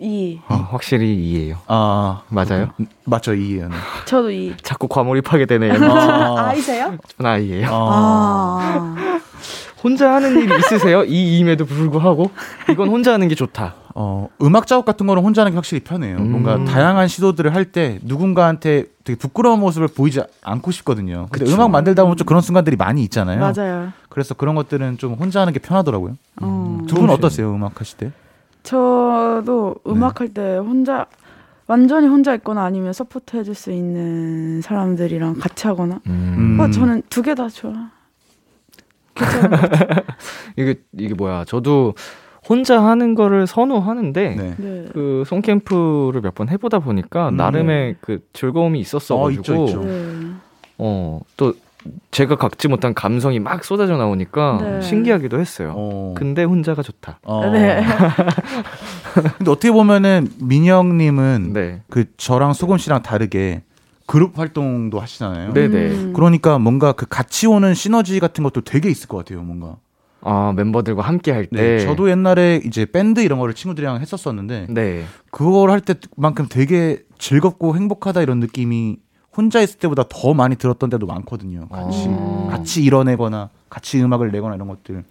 이. 0.00 0.40
어, 0.48 0.54
확실히 0.72 1.14
이예요. 1.14 1.56
아 1.68 2.22
맞아요? 2.30 2.70
음, 2.80 2.86
맞죠 3.04 3.32
이해요. 3.32 3.68
네. 3.68 3.76
저도 4.06 4.32
이. 4.32 4.56
자꾸 4.60 4.88
과몰입하게 4.88 5.46
되네요. 5.46 5.74
아, 5.84 6.48
아이세요? 6.50 6.98
전 7.16 7.26
아이예요. 7.26 7.68
아. 7.70 9.17
아. 9.78 9.80
혼자 9.82 10.14
하는 10.14 10.36
일이 10.40 10.52
있으세요? 10.58 11.04
이 11.04 11.38
임에도 11.38 11.64
불구하고 11.64 12.30
이건 12.70 12.88
혼자 12.88 13.12
하는 13.12 13.28
게 13.28 13.34
좋다. 13.34 13.74
어, 13.94 14.28
음악 14.42 14.66
작업 14.66 14.84
같은 14.84 15.06
거는 15.06 15.22
혼자 15.22 15.42
하는 15.42 15.52
게 15.52 15.56
확실히 15.56 15.80
편해요. 15.82 16.16
음. 16.18 16.30
뭔가 16.30 16.64
다양한 16.64 17.08
시도들을 17.08 17.54
할 17.54 17.64
때 17.72 17.98
누군가한테 18.02 18.84
되게 19.04 19.18
부끄러운 19.18 19.60
모습을 19.60 19.88
보이지 19.88 20.20
않고 20.42 20.70
싶거든요. 20.70 21.26
근데 21.30 21.44
그쵸. 21.44 21.54
음악 21.56 21.70
만들다 21.70 22.02
보면 22.02 22.16
좀 22.16 22.26
그런 22.26 22.40
순간들이 22.42 22.76
많이 22.76 23.02
있잖아요. 23.04 23.40
맞아요. 23.40 23.92
그래서 24.08 24.34
그런 24.34 24.54
것들은 24.54 24.98
좀 24.98 25.14
혼자 25.14 25.40
하는 25.40 25.52
게 25.52 25.58
편하더라고요. 25.58 26.16
어. 26.40 26.78
두분 26.86 27.10
어떠세요? 27.10 27.52
음악 27.54 27.80
하실 27.80 27.98
때? 27.98 28.12
저도 28.62 29.76
네. 29.84 29.92
음악 29.92 30.20
할때 30.20 30.58
혼자 30.58 31.06
완전히 31.66 32.06
혼자 32.06 32.34
있거나 32.36 32.64
아니면 32.64 32.92
support 32.92 33.36
해줄 33.36 33.54
수 33.54 33.70
있는 33.72 34.60
사람들이랑 34.62 35.34
같이 35.38 35.66
하거나. 35.66 36.00
음. 36.06 36.58
어, 36.60 36.70
저는 36.70 37.02
두 37.10 37.22
개 37.22 37.34
다 37.34 37.48
좋아. 37.48 37.72
것 39.18 39.50
같아요. 39.50 40.02
이게 40.56 40.74
이게 40.96 41.14
뭐야? 41.14 41.44
저도 41.44 41.94
혼자 42.48 42.82
하는 42.82 43.14
거를 43.14 43.46
선호하는데 43.46 44.34
네. 44.36 44.54
네. 44.56 44.84
그 44.92 45.22
song 45.26 45.57
camp를 45.57 46.20
몇 46.22 46.34
번 46.34 46.48
해보다 46.48 46.78
보니까 46.78 47.28
음. 47.30 47.36
나름의 47.36 47.96
그 48.00 48.20
즐거움이 48.32 48.78
있었어 48.80 49.20
어, 49.20 49.30
있죠, 49.30 49.42
가지고 49.42 49.64
있죠. 49.66 49.80
네. 49.84 50.30
어 50.78 51.08
또 51.08 51.54
제가 52.10 52.36
갖지 52.36 52.68
못한 52.68 52.92
감성이 52.92 53.38
막 53.38 53.64
쏟아져 53.64 53.96
나오니까 53.96 54.58
네. 54.60 54.80
신기하기도 54.82 55.38
했어요. 55.40 55.74
어. 55.76 56.14
근데 56.16 56.42
혼자가 56.44 56.82
좋다. 56.82 57.20
어. 57.22 57.46
네. 57.50 57.82
근데 59.36 59.50
어떻게 59.50 59.70
보면은 59.70 60.28
민영님은 60.40 61.52
네. 61.52 61.82
그 61.88 62.04
저랑 62.16 62.52
소금 62.52 62.78
씨랑 62.78 63.02
다르게 63.02 63.62
그룹 64.08 64.38
활동도 64.38 65.00
하시잖아요. 65.00 65.52
네. 65.52 65.68
네네. 65.68 65.90
음. 65.90 66.12
그러니까 66.14 66.58
뭔가 66.58 66.92
그 66.92 67.04
같이 67.06 67.46
오는 67.46 67.74
시너지 67.74 68.18
같은 68.20 68.42
것도 68.42 68.62
되게 68.62 68.88
있을 68.88 69.06
것 69.06 69.18
같아요. 69.18 69.42
뭔가. 69.42 69.76
아 70.22 70.54
멤버들과 70.56 71.02
함께 71.02 71.30
할 71.30 71.44
때. 71.44 71.56
네. 71.56 71.78
저도 71.80 72.08
옛날에 72.10 72.62
이제 72.64 72.86
밴드 72.86 73.20
이런 73.20 73.38
거를 73.38 73.52
친구들이랑 73.52 74.00
했었었는데 74.00 74.68
네. 74.70 75.04
그걸 75.30 75.70
할 75.70 75.82
때만큼 75.82 76.46
되게 76.48 77.02
즐겁고 77.18 77.76
행복하다 77.76 78.22
이런 78.22 78.40
느낌이 78.40 78.96
혼자 79.36 79.60
있을 79.60 79.78
때보다 79.78 80.04
더 80.08 80.32
많이 80.32 80.56
들었던 80.56 80.88
때도 80.88 81.06
많거든요. 81.06 81.68
같이 81.68 82.06
어. 82.08 82.48
같이 82.50 82.82
이뤄내거나 82.82 83.50
같이 83.68 84.02
음악을 84.02 84.32
내거나 84.32 84.54
이런 84.54 84.68
것들 84.68 85.04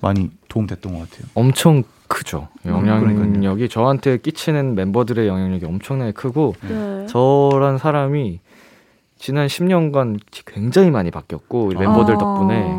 많이 0.00 0.30
도움됐던 0.48 0.92
것 0.92 1.10
같아요. 1.10 1.26
엄청 1.34 1.82
크죠. 2.06 2.46
영향력이 2.64 3.14
그러니까요. 3.14 3.68
저한테 3.68 4.18
끼치는 4.18 4.76
멤버들의 4.76 5.26
영향력이 5.26 5.64
엄청나게 5.66 6.12
크고 6.12 6.54
네. 6.68 7.06
저란 7.08 7.78
사람이 7.78 8.40
지난 9.24 9.46
10년간 9.46 10.20
굉장히 10.44 10.90
많이 10.90 11.10
바뀌었고 11.10 11.68
멤버들 11.68 12.16
아. 12.16 12.18
덕분에 12.18 12.76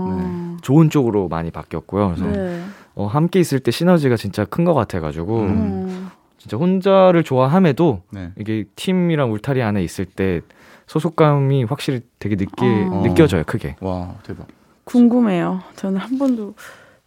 좋은 0.62 0.91
쪽으로 0.91 1.27
많이 1.27 1.49
바뀌었고요. 1.49 2.13
그래서 2.13 2.25
네. 2.27 2.62
어, 2.93 3.08
함께 3.08 3.39
있을 3.39 3.60
때 3.60 3.71
시너지가 3.71 4.15
진짜 4.15 4.45
큰 4.45 4.63
것 4.63 4.75
같아가지고 4.75 5.39
음. 5.39 5.49
음. 5.49 6.10
진짜 6.38 6.58
혼자를 6.58 7.23
좋아함에도 7.23 8.03
네. 8.12 8.29
이게 8.38 8.65
팀이랑 8.75 9.31
울타리 9.31 9.63
안에 9.63 9.84
있을 9.84 10.05
때 10.05 10.41
소속감이 10.86 11.63
확실히 11.63 12.01
되게 12.19 12.36
늦게 12.36 12.63
어. 12.91 13.01
느껴져요. 13.03 13.41
크게 13.47 13.77
와 13.81 14.13
대박. 14.21 14.45
궁금해요. 14.84 15.62
저는 15.75 15.97
한 15.99 16.19
번도 16.19 16.53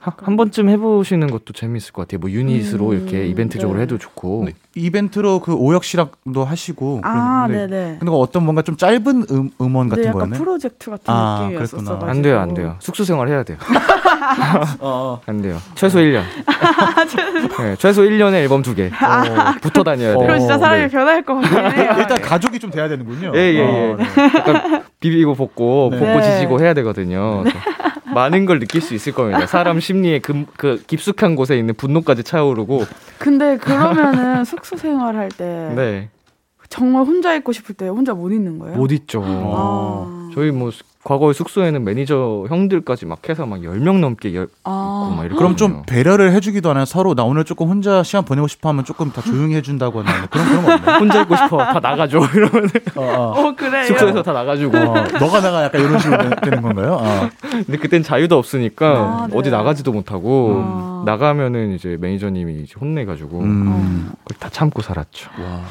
하- 0.01 0.13
한 0.23 0.37
번쯤 0.37 0.69
해보시는 0.69 1.29
것도 1.29 1.53
재밌을 1.55 1.93
것 1.93 2.03
같아요. 2.03 2.21
뭐 2.21 2.31
유닛으로 2.31 2.91
음, 2.91 2.93
이렇게 2.95 3.27
이벤트적으로 3.27 3.79
네. 3.79 3.83
해도 3.83 3.99
좋고. 3.99 4.39
근데 4.41 4.53
이벤트로 4.77 5.41
그 5.41 5.55
오역 5.55 5.83
씨랑도 5.83 6.45
하시고 6.45 7.01
아, 7.03 7.47
그런데 7.49 7.67
네네. 7.67 7.97
근데 7.99 8.13
어떤 8.15 8.45
뭔가 8.45 8.63
좀 8.63 8.77
짧은 8.77 9.27
음, 9.31 9.51
음원 9.61 9.89
네, 9.89 9.97
같은 9.97 10.05
약간 10.05 10.19
거였나요? 10.21 10.39
프로젝트 10.39 10.91
같은 10.91 11.05
아, 11.13 11.41
느낌이었었어. 11.43 11.99
안 12.07 12.23
돼요, 12.23 12.39
안 12.39 12.55
돼요. 12.55 12.77
숙소 12.79 13.03
생활 13.03 13.27
해야 13.29 13.43
돼요. 13.43 13.59
어. 14.79 15.21
안 15.27 15.43
돼요. 15.43 15.59
최소 15.75 15.99
1년. 15.99 16.23
네, 17.59 17.75
최소 17.77 18.03
1년에 18.03 18.35
앨범 18.35 18.63
두 18.63 18.77
개. 18.77 18.87
어, 18.87 19.55
붙어 19.61 19.83
다녀야 19.83 20.11
돼요. 20.11 20.19
그럼 20.19 20.39
진짜 20.39 20.55
어, 20.55 20.59
사람이 20.59 20.83
네. 20.83 20.89
변할 20.89 21.23
것 21.23 21.35
같긴 21.41 21.59
해요. 21.59 21.95
일단 21.99 22.21
가족이 22.23 22.61
좀 22.61 22.71
돼야 22.71 22.89
되는군요. 22.89 23.33
예, 23.35 23.39
예, 23.39 23.55
예. 23.59 23.63
어, 23.93 23.97
네. 23.97 24.83
비비고 25.01 25.35
볶고, 25.35 25.89
네. 25.93 25.99
볶고 25.99 26.21
네. 26.21 26.23
지지고 26.35 26.61
해야 26.61 26.73
되거든요. 26.75 27.43
많은 28.19 28.47
걸 28.47 28.59
느낄 28.59 28.81
수 28.81 28.95
있을 28.95 29.13
겁니다. 29.13 29.47
사람 29.47 29.79
심리의 29.79 30.21
그, 30.21 30.45
그 30.57 30.83
깊숙한 30.89 31.37
곳에 31.37 31.57
있는 31.57 31.75
분노까지 31.75 32.25
차오르고. 32.25 32.85
근데 33.19 33.57
그러면은 33.59 34.45
숙소 34.45 34.77
생활할 34.77 35.29
때 35.29 35.73
네. 35.77 36.09
정말 36.69 37.05
혼자 37.05 37.35
있고 37.37 37.53
싶을 37.53 37.75
때 37.77 37.87
혼자 37.89 38.13
못 38.15 38.31
있는 38.33 38.59
거예요? 38.59 38.77
못 38.77 38.91
있죠. 38.93 39.23
아. 39.25 40.31
저희 40.35 40.51
뭐 40.51 40.71
수- 40.73 40.83
과거에 41.05 41.33
숙소에는 41.33 41.85
매니저 41.85 42.47
형들까지 42.49 43.07
막 43.07 43.29
해서 43.29 43.47
막 43.47 43.61
10명 43.61 44.01
넘게 44.01 44.35
열, 44.35 44.49
아. 44.65 45.15
막 45.17 45.25
이렇게 45.25 45.39
그럼 45.39 45.57
좀. 45.57 45.83
배려를 45.87 46.33
해주기도 46.33 46.71
하나요? 46.71 46.85
서로 46.85 47.15
나 47.15 47.23
오늘 47.25 47.45
조금 47.45 47.69
혼자 47.69 48.03
시간 48.03 48.25
보내고 48.25 48.49
싶어 48.49 48.69
하면 48.71 48.85
조금 48.85 49.11
다 49.13 49.23
조용히 49.23 49.55
해준다거나 49.55 50.19
뭐 50.19 50.29
그런 50.29 50.47
그런 50.49 50.65
거 50.65 50.75
없나요? 50.75 50.99
혼자 50.99 51.23
있고 51.23 51.37
싶어. 51.37 51.59
다 51.59 51.81
나가줘. 51.81 52.19
이러면 52.35 52.69
어, 52.97 53.01
어. 53.03 53.35
어 53.49 53.55
그래요. 53.57 53.85
숙소에서 53.85 54.23
다 54.23 54.33
나가주고. 54.33 54.77
어, 54.77 54.95
너가 55.21 55.41
나가 55.41 55.63
약간 55.65 55.81
이런 55.81 55.99
식으로 55.99 56.31
되- 56.31 56.37
되는 56.43 56.63
건가요? 56.63 56.99
어. 57.01 57.31
근데 57.41 57.77
그땐 57.79 58.03
자유도 58.03 58.37
없으니까 58.37 58.87
아, 58.89 59.27
네. 59.31 59.37
어디 59.39 59.51
나가지도 59.51 59.93
못하고 59.93 60.63
아. 60.67 61.03
나가면은 61.07 61.75
이제 61.75 61.97
매니저님이 62.01 62.63
이제 62.65 62.75
혼내가지고 62.79 63.41
음. 63.41 64.11
그걸 64.25 64.39
다 64.41 64.49
참고 64.51 64.83
살았죠. 64.83 65.31
와. 65.41 65.63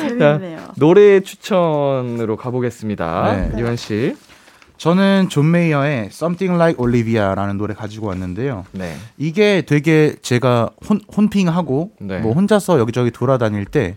재밌네요. 0.00 0.58
노래 0.76 1.20
추천으로 1.20 2.36
가보겠습니다. 2.36 3.32
네. 3.52 3.60
요한 3.60 3.76
씨. 3.78 4.16
저는 4.76 5.28
존 5.28 5.50
메이어의 5.50 6.06
Something 6.06 6.54
Like 6.54 6.82
Olivia라는 6.82 7.58
노래 7.58 7.74
가지고 7.74 8.06
왔는데요. 8.08 8.64
네. 8.72 8.94
이게 9.16 9.62
되게 9.62 10.14
제가 10.22 10.70
혼, 10.88 11.00
혼핑하고 11.16 11.92
네. 12.00 12.20
뭐 12.20 12.32
혼자서 12.32 12.78
여기저기 12.78 13.10
돌아다닐 13.10 13.64
때 13.64 13.96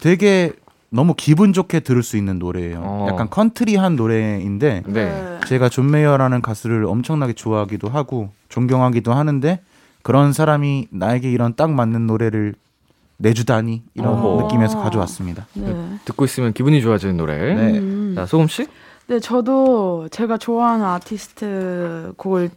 되게 0.00 0.52
너무 0.90 1.14
기분 1.16 1.52
좋게 1.52 1.80
들을 1.80 2.02
수 2.02 2.16
있는 2.16 2.40
노래예요. 2.40 2.80
어. 2.82 3.06
약간 3.08 3.30
country한 3.30 3.94
노래인데 3.94 4.82
네. 4.86 5.38
제가 5.46 5.68
존 5.68 5.88
메이어라는 5.90 6.42
가수를 6.42 6.84
엄청나게 6.86 7.34
좋아하기도 7.34 7.88
하고 7.88 8.30
존경하기도 8.48 9.12
하는데 9.12 9.60
그런 10.02 10.32
사람이 10.32 10.88
나에게 10.90 11.30
이런 11.30 11.54
딱 11.54 11.70
맞는 11.70 12.08
노래를 12.08 12.54
내주다니 13.18 13.82
이런 13.94 14.14
어허. 14.14 14.42
느낌에서 14.42 14.82
가져왔습니다. 14.82 15.46
네. 15.54 15.72
듣고 16.04 16.24
있으면 16.24 16.52
기분이 16.52 16.80
좋아지는 16.80 17.16
노래. 17.16 17.54
네. 17.54 17.78
음. 17.78 18.14
자, 18.16 18.26
소금 18.26 18.48
씨? 18.48 18.66
네, 19.10 19.18
저도 19.18 20.06
제가 20.12 20.38
좋아하는 20.38 20.84
아티스트 20.86 22.12
곡을 22.16 22.48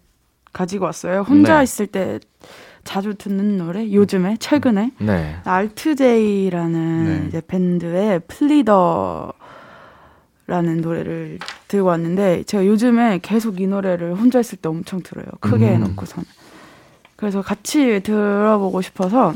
가지고 0.54 0.86
왔어요. 0.86 1.22
혼자 1.22 1.58
네. 1.58 1.64
있을 1.64 1.88
때 1.88 2.20
자주 2.84 3.16
듣는 3.16 3.58
노래, 3.58 3.92
요즘에, 3.92 4.38
최근에. 4.40 4.92
네. 5.00 5.36
알트제이라는 5.46 7.30
네. 7.32 7.42
밴드의 7.48 8.20
플리더라는 8.28 9.34
노래를 10.82 11.40
들고 11.70 11.88
왔는데 11.88 12.44
제가 12.44 12.68
요즘에 12.68 13.18
계속 13.24 13.60
이 13.60 13.66
노래를 13.66 14.14
혼자 14.14 14.40
있을 14.40 14.60
때 14.60 14.70
엄청 14.70 15.02
들어요. 15.02 15.26
크게 15.40 15.70
음. 15.70 15.74
해놓고서는. 15.74 16.24
그래서 17.16 17.42
같이 17.42 18.00
들어보고 18.04 18.84
싶어서 18.84 19.34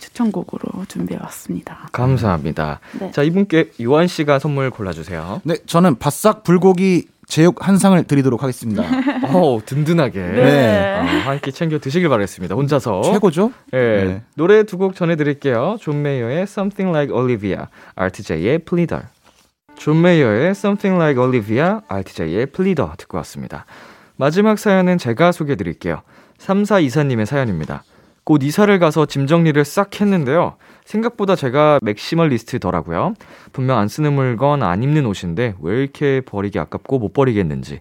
추천곡으로 0.00 0.84
준비해 0.88 1.18
왔습니다. 1.22 1.88
감사합니다. 1.92 2.80
네. 3.00 3.10
자, 3.12 3.22
이분께 3.22 3.70
유한 3.80 4.06
씨가 4.06 4.38
선물 4.38 4.70
골라 4.70 4.92
주세요. 4.92 5.40
네, 5.44 5.56
저는 5.66 5.98
바싹 5.98 6.42
불고기 6.44 7.06
제육 7.26 7.66
한 7.66 7.76
상을 7.78 8.00
드리도록 8.04 8.42
하겠습니다. 8.42 8.82
어, 9.32 9.58
든든하게 9.64 10.20
네. 10.20 10.98
어, 11.00 11.04
한끼 11.28 11.50
챙겨 11.50 11.78
드시길 11.78 12.08
바라겠습니다. 12.08 12.54
혼자서. 12.54 13.02
최고죠? 13.02 13.50
예, 13.72 13.78
네. 13.78 14.22
노래 14.36 14.62
두 14.62 14.76
곡 14.78 14.94
전해드릴게요. 14.94 15.76
존 15.80 16.02
메이어의 16.02 16.42
Something 16.42 16.96
Like 16.96 17.16
Olivia, 17.16 17.64
alt-J의 17.96 18.60
Pleader. 18.60 19.04
존 19.76 20.00
메이어의 20.02 20.50
Something 20.50 21.00
Like 21.02 21.22
Olivia, 21.22 21.80
alt-J의 21.88 22.46
Pleader 22.46 22.92
듣고 22.96 23.16
왔습니다. 23.18 23.66
마지막 24.16 24.58
사연은 24.58 24.96
제가 24.98 25.32
소개해드릴게요. 25.32 26.02
3424님의 26.38 27.26
사연입니다. 27.26 27.82
곧 28.26 28.42
이사를 28.42 28.76
가서 28.80 29.06
짐 29.06 29.28
정리를 29.28 29.64
싹 29.64 30.00
했는데요. 30.00 30.56
생각보다 30.84 31.36
제가 31.36 31.78
맥시멀리스트더라고요. 31.82 33.14
분명 33.52 33.78
안 33.78 33.86
쓰는 33.86 34.14
물건, 34.14 34.64
안 34.64 34.82
입는 34.82 35.06
옷인데 35.06 35.54
왜 35.60 35.80
이렇게 35.80 36.22
버리기 36.22 36.58
아깝고 36.58 36.98
못 36.98 37.12
버리겠는지. 37.12 37.78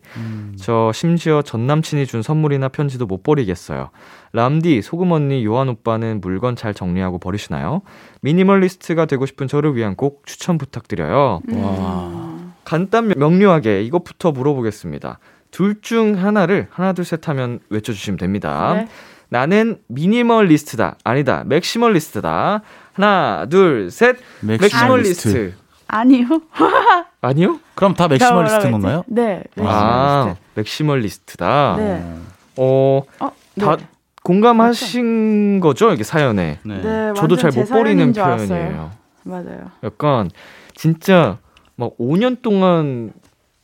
저 0.56 0.92
심지어 0.94 1.42
전 1.42 1.66
남친이 1.66 2.06
준 2.06 2.22
선물이나 2.22 2.70
편지도 2.70 3.08
못 3.08 3.24
버리겠어요. 3.24 3.90
람디, 4.34 4.84
소금 4.84 5.12
언니, 5.14 5.44
요한 5.46 5.68
오빠는 5.68 6.22
물건 6.22 6.56
잘 6.56 6.76
정리하고 6.76 7.18
버리시나요? 7.18 7.82
미니멀리스트가 8.22 9.08
되고 9.08 9.26
싶은 9.26 9.48
저를 9.48 9.76
위한 9.76 9.96
곡 9.96 10.28
추천 10.28 10.60
부탁드려요. 10.60 11.42
와. 11.54 12.38
간단 12.64 13.12
명료하게 13.18 13.82
이것부터 13.82 14.32
물어보겠습니다. 14.32 15.18
둘 15.50 15.82
중 15.82 16.22
하나를 16.24 16.68
하나 16.70 16.94
둘 16.94 17.04
셋 17.04 17.28
하면 17.30 17.60
외쳐주시면 17.70 18.18
됩니다. 18.18 18.74
네. 18.76 18.88
나는 19.36 19.80
미니멀리스트다. 19.88 20.96
아니다. 21.04 21.44
맥시멀리스트다. 21.46 22.62
하나, 22.94 23.46
둘, 23.50 23.92
셋. 23.92 24.16
맥시멀리스트. 24.40 25.54
아니요. 25.88 26.26
아니요? 27.20 27.60
그럼 27.76 27.96
다 27.96 28.08
맥시멀리스트인 28.08 28.72
건가요? 28.72 29.04
네. 29.08 29.44
아, 29.58 30.36
맥시멀리스트. 30.56 30.56
맥시멀리스트다. 30.56 31.76
네. 31.78 32.14
어, 32.56 33.02
어, 33.20 33.32
네. 33.56 33.66
다 33.66 33.78
공감하신 34.24 35.60
거죠? 35.60 35.92
이게 35.92 36.06
사연에. 36.06 36.60
네. 36.64 36.82
네, 36.82 37.14
저도 37.18 37.36
잘 37.36 37.52
못 37.52 37.68
버리는. 37.68 38.14
편이에요. 38.14 38.92
맞아요. 39.24 39.72
약간 39.84 40.30
진짜 40.76 41.40
막 41.76 41.92
5년 42.00 42.42
동안 42.42 43.12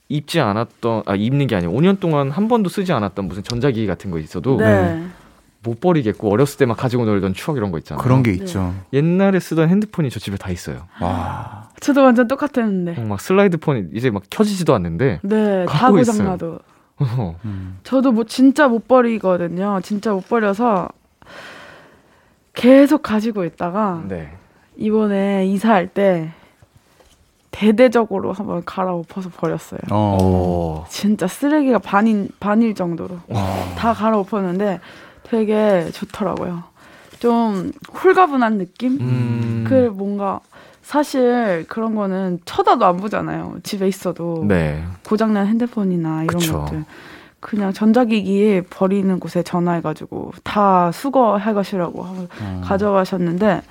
입지 0.09 0.41
않았던 0.41 1.03
아 1.05 1.15
입는 1.15 1.47
게 1.47 1.55
아니고 1.55 1.71
5년 1.79 2.01
동안 2.01 2.29
한 2.29 2.49
번도 2.49 2.69
쓰지 2.69 2.91
않았던 2.91 3.29
무슨 3.29 3.43
전자기기 3.43 3.87
같은 3.87 4.11
거 4.11 4.19
있어도 4.19 4.57
네. 4.57 5.07
못 5.63 5.79
버리겠고 5.79 6.31
어렸을 6.31 6.57
때 6.57 6.65
막 6.65 6.75
가지고 6.77 7.05
놀던 7.05 7.33
추억 7.33 7.57
이런 7.57 7.71
거 7.71 7.77
있잖아요. 7.77 8.01
그런 8.03 8.23
게 8.23 8.31
네. 8.31 8.37
있죠. 8.37 8.73
옛날에 8.93 9.39
쓰던 9.39 9.69
핸드폰이 9.69 10.09
저 10.09 10.19
집에 10.19 10.37
다 10.37 10.49
있어요. 10.49 10.87
와. 10.99 11.69
저도 11.79 12.03
완전 12.03 12.27
똑같았는데. 12.27 13.01
막 13.03 13.21
슬라이드 13.21 13.57
폰이 13.57 13.85
이제 13.93 14.09
막 14.09 14.23
켜지지도 14.29 14.73
않는데 14.73 15.19
네, 15.23 15.65
다. 15.67 15.91
고장나도. 15.91 16.59
어, 16.99 17.35
음. 17.45 17.79
저도 17.83 18.11
뭐 18.11 18.23
진짜 18.25 18.67
못 18.67 18.87
버리거든요. 18.87 19.79
진짜 19.83 20.11
못 20.13 20.27
버려서 20.27 20.89
계속 22.53 23.01
가지고 23.01 23.45
있다가 23.45 24.03
네. 24.07 24.31
이번에 24.77 25.45
이사할 25.47 25.87
때 25.87 26.31
대대적으로 27.51 28.33
한번 28.33 28.63
갈아엎어서 28.65 29.29
버렸어요. 29.29 29.79
어. 29.91 30.17
어. 30.21 30.85
진짜 30.89 31.27
쓰레기가 31.27 31.79
반인 31.79 32.29
반일 32.39 32.73
정도로 32.75 33.19
다 33.77 33.93
갈아엎었는데 33.93 34.79
되게 35.41 35.89
좋더라고요. 35.93 36.63
좀 37.19 37.71
홀가분한 38.03 38.57
느낌? 38.57 38.97
음. 38.99 39.65
그 39.67 39.89
뭔가 39.93 40.41
사실 40.83 41.65
그런 41.69 41.95
거는 41.95 42.39
쳐다도 42.43 42.85
안 42.85 42.97
보잖아요. 42.97 43.57
집에 43.63 43.87
있어도 43.87 44.43
네. 44.45 44.83
고장난 45.07 45.47
핸드폰이나 45.47 46.23
이런 46.23 46.37
그쵸. 46.39 46.59
것들 46.65 46.83
그냥 47.39 47.71
전자기기 47.71 48.63
버리는 48.69 49.19
곳에 49.19 49.41
전화해가지고 49.41 50.33
다 50.43 50.91
수거해 50.91 51.53
가시라고 51.53 52.03
하고 52.03 52.27
어. 52.41 52.61
가져가셨는데 52.65 53.61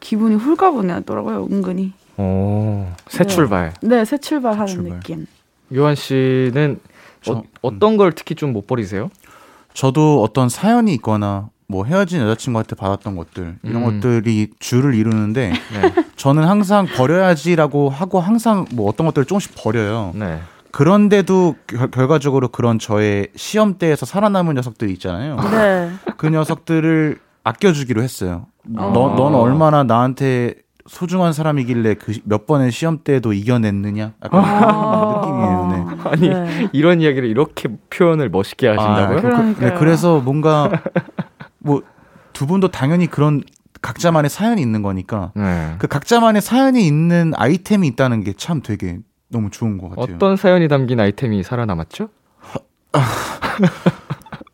기분이 0.00 0.34
홀가분하더라고요. 0.34 1.48
은근히. 1.50 1.94
어. 2.18 2.94
새 3.08 3.24
네. 3.24 3.28
출발. 3.34 3.72
네, 3.80 4.04
새 4.04 4.18
출발하는 4.18 4.66
출발. 4.66 4.92
느낌. 4.98 5.26
요한 5.74 5.94
씨는 5.94 6.80
저- 7.22 7.34
어, 7.34 7.42
어떤 7.62 7.96
걸 7.96 8.12
특히 8.12 8.34
좀 8.34 8.52
못 8.52 8.66
버리세요? 8.66 9.08
저도 9.74 10.22
어떤 10.22 10.48
사연이 10.48 10.92
있거나 10.94 11.48
뭐 11.66 11.84
헤어진 11.84 12.20
여자친구한테 12.20 12.76
받았던 12.76 13.16
것들 13.16 13.56
이런 13.62 13.82
음. 13.82 14.00
것들이 14.00 14.50
주를 14.58 14.94
이루는데 14.94 15.52
네. 15.72 16.04
저는 16.16 16.44
항상 16.44 16.86
버려야지라고 16.86 17.88
하고 17.88 18.20
항상 18.20 18.66
뭐 18.72 18.88
어떤 18.88 19.06
것들을 19.06 19.24
조금씩 19.24 19.54
버려요. 19.56 20.12
네. 20.14 20.40
그런데도 20.70 21.56
결, 21.66 21.90
결과적으로 21.90 22.48
그런 22.48 22.78
저의 22.78 23.28
시험대에서 23.36 24.06
살아남은 24.06 24.54
녀석들이 24.54 24.92
있잖아요. 24.94 25.36
네. 25.50 25.90
그 26.16 26.28
녀석들을 26.28 27.18
아껴주기로 27.44 28.02
했어요. 28.02 28.46
어. 28.76 28.90
너, 28.94 29.14
넌 29.16 29.34
얼마나 29.34 29.82
나한테 29.82 30.54
소중한 30.86 31.32
사람이길래 31.32 31.94
그 31.94 32.12
몇 32.24 32.46
번의 32.46 32.72
시험 32.72 32.98
때도 33.04 33.32
이겨냈느냐? 33.32 34.12
약간 34.24 34.42
그런 34.42 35.14
느낌이에요. 35.20 35.68
네. 35.68 36.10
아니 36.10 36.28
네. 36.28 36.68
이런 36.72 37.00
이야기를 37.00 37.28
이렇게 37.28 37.68
표현을 37.90 38.28
멋있게 38.30 38.68
하신다고요? 38.68 39.18
아, 39.18 39.20
그- 39.20 39.22
그러니까요. 39.22 39.70
네, 39.70 39.78
그래서 39.78 40.20
뭔가 40.20 40.70
뭐 41.58 41.82
두 42.32 42.46
분도 42.46 42.68
당연히 42.68 43.06
그런 43.08 43.42
각자만의 43.82 44.30
사연이 44.30 44.62
있는 44.62 44.80
거니까 44.82 45.32
네. 45.34 45.74
그 45.78 45.86
각자만의 45.86 46.40
사연이 46.40 46.86
있는 46.86 47.32
아이템이 47.36 47.86
있다는 47.88 48.24
게 48.24 48.32
참 48.36 48.62
되게 48.62 48.98
너무 49.30 49.50
좋은 49.50 49.76
것 49.78 49.90
같아요. 49.90 50.16
어떤 50.16 50.36
사연이 50.36 50.66
담긴 50.66 50.98
아이템이 50.98 51.42
살아남았죠? 51.42 52.08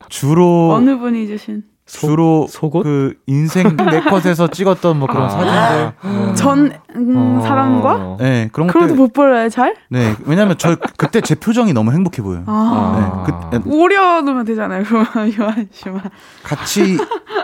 주로 0.08 0.72
어느 0.72 0.98
분이 0.98 1.26
주신 1.26 1.62
주로 1.88 2.46
속옷? 2.48 2.84
그 2.84 3.14
인생 3.26 3.76
네컷에서 3.76 4.48
찍었던 4.48 4.98
뭐 4.98 5.08
그런 5.08 5.24
아. 5.24 5.28
사진들. 5.30 6.34
전 6.34 6.72
음, 6.96 7.38
어. 7.38 7.40
사람과 7.42 8.16
네 8.18 8.48
그런 8.52 8.68
그래도. 8.68 8.94
못 8.94 9.12
버려요 9.12 9.48
잘? 9.50 9.74
네 9.90 10.14
왜냐면 10.24 10.56
저 10.58 10.74
그때 10.96 11.20
제 11.20 11.34
표정이 11.34 11.72
너무 11.72 11.92
행복해 11.92 12.22
보여요. 12.22 12.44
아. 12.46 13.24
네, 13.52 13.58
그, 13.62 13.68
오려 13.70 14.22
놓으면 14.22 14.44
되잖아요. 14.46 14.84
그러면 14.84 15.06
요한 15.38 15.68
씨만. 15.70 16.00
같이 16.42 16.96